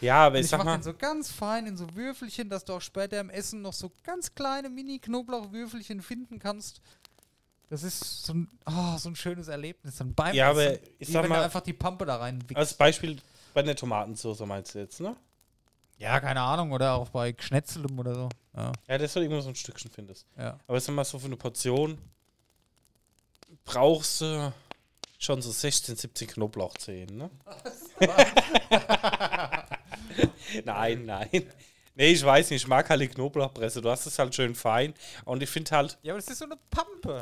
[0.03, 2.65] Ja, aber ich ich sag mache mal, den so ganz fein in so Würfelchen, dass
[2.65, 6.81] du auch später im Essen noch so ganz kleine Mini-Knoblauchwürfelchen finden kannst.
[7.73, 9.97] Das ist so ein, ah, so ein schönes Erlebnis.
[9.97, 12.55] Dann beim Ja, aber ich sag mal- du einfach die Pampe da rein wickst.
[12.57, 13.19] als Beispiel
[13.55, 15.17] bei der Tomatensauce meinst du jetzt, ne?
[15.97, 16.73] Ja, keine Ahnung.
[16.73, 18.29] Oder auch bei Geschnetzelem oder so.
[18.55, 20.27] Ja, Ja, das soll irgendwo so ein Stückchen findest.
[20.37, 20.59] ja.
[20.67, 21.97] Aber ich sag mal, so für eine Portion
[23.65, 24.53] brauchst du
[25.19, 27.31] schon so 16, 17 Knoblauchzehen, ne?
[30.65, 31.29] nein, nein.
[31.95, 33.81] Nee, ich weiß nicht, ich mag halt die Knoblauchpresse.
[33.81, 34.93] Du hast es halt schön fein.
[35.25, 37.21] Und ich finde halt, Ja, aber das ist so eine Pampe.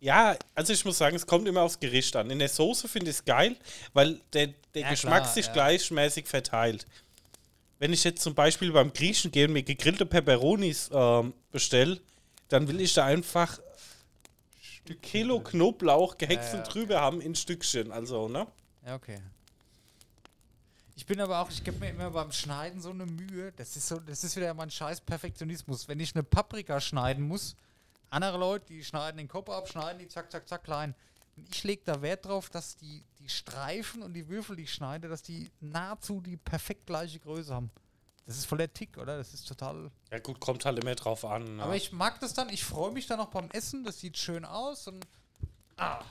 [0.00, 2.30] Ja, also ich muss sagen, es kommt immer aufs Gericht an.
[2.30, 3.56] In der Soße finde ich es geil,
[3.92, 5.52] weil der, der Ja, Geschmack klar, sich ja.
[5.52, 6.86] gleichmäßig verteilt.
[7.78, 12.00] Wenn ich jetzt zum Beispiel beim Griechen gehe und mir gegrillte Peperonis ähm, bestelle,
[12.48, 13.58] dann will ich da einfach
[14.88, 17.92] ein Kilo Knoblauch gehäckselt Ja, ja, drüber haben in Stückchen.
[17.92, 18.46] Also, ne?
[18.84, 19.20] Ja, okay.
[20.96, 23.52] Ich bin aber auch, ich gebe mir immer beim Schneiden so eine Mühe.
[23.56, 25.88] Das ist so, das ist wieder mein scheiß Perfektionismus.
[25.88, 27.56] Wenn ich eine Paprika schneiden muss,
[28.10, 30.94] andere Leute, die schneiden den Kopf ab, schneiden die zack, zack, zack klein.
[31.36, 34.74] Und ich lege da Wert drauf, dass die, die Streifen und die Würfel, die ich
[34.74, 37.70] schneide, dass die nahezu die perfekt gleiche Größe haben.
[38.26, 39.16] Das ist voll der Tick, oder?
[39.16, 39.90] Das ist total.
[40.10, 41.56] Ja, gut, kommt halt immer drauf an.
[41.56, 41.62] Ne?
[41.62, 44.44] Aber ich mag das dann, ich freue mich dann auch beim Essen, das sieht schön
[44.44, 45.06] aus und.
[45.76, 46.04] Ah,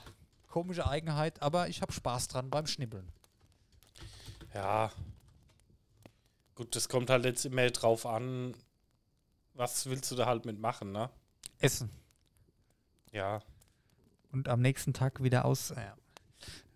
[0.48, 3.10] komische Eigenheit, aber ich habe Spaß dran beim Schnibbeln.
[4.52, 4.90] Ja.
[6.56, 8.54] Gut, das kommt halt jetzt immer drauf an,
[9.54, 11.08] was willst du da halt mitmachen, ne?
[11.60, 11.90] Essen.
[13.12, 13.40] Ja.
[14.32, 15.70] und am nächsten Tag wieder aus.
[15.70, 15.96] Ja.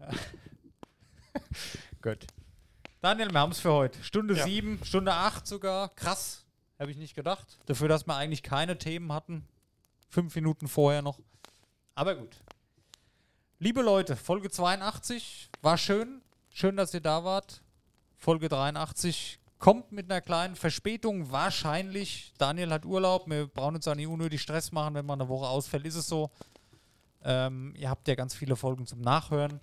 [2.02, 2.26] Gut.
[3.00, 4.02] Daniel, wir haben es für heute.
[4.02, 4.44] Stunde Ja.
[4.44, 5.90] sieben, Stunde acht sogar.
[5.94, 6.44] Krass.
[6.78, 7.58] Habe ich nicht gedacht.
[7.66, 9.46] Dafür, dass wir eigentlich keine Themen hatten.
[10.08, 11.20] Fünf Minuten vorher noch.
[11.94, 12.36] Aber gut.
[13.60, 16.20] Liebe Leute, Folge 82 war schön.
[16.50, 17.62] Schön, dass ihr da wart.
[18.16, 21.32] Folge 83 kommt mit einer kleinen Verspätung.
[21.32, 22.34] Wahrscheinlich.
[22.36, 23.30] Daniel hat Urlaub.
[23.30, 24.92] Wir brauchen uns auch nicht unnötig Stress machen.
[24.92, 26.30] Wenn man eine Woche ausfällt, ist es so.
[27.22, 29.60] Ähm, ihr habt ja ganz viele Folgen zum Nachhören.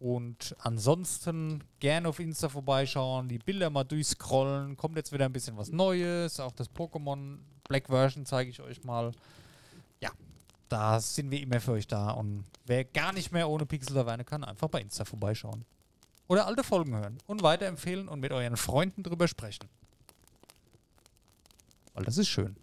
[0.00, 4.76] Und ansonsten gerne auf Insta vorbeischauen, die Bilder mal durchscrollen.
[4.76, 6.38] Kommt jetzt wieder ein bisschen was Neues.
[6.38, 9.12] Auch das Pokémon Black Version zeige ich euch mal.
[10.02, 10.10] Ja,
[10.68, 12.10] da sind wir immer für euch da.
[12.10, 15.64] Und wer gar nicht mehr ohne Pixel Taverne kann, einfach bei Insta vorbeischauen.
[16.30, 19.68] Oder alte Folgen hören und weiterempfehlen und mit euren Freunden drüber sprechen.
[21.94, 22.54] Weil das ist schön.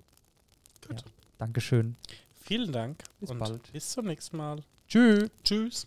[0.87, 1.01] Gut.
[1.01, 1.07] Ja.
[1.37, 1.97] Dankeschön.
[2.45, 3.69] Vielen Dank Bis und bald.
[3.73, 4.63] bis zum nächsten Mal.
[4.87, 5.29] Tschüss.
[5.43, 5.85] Tschüss.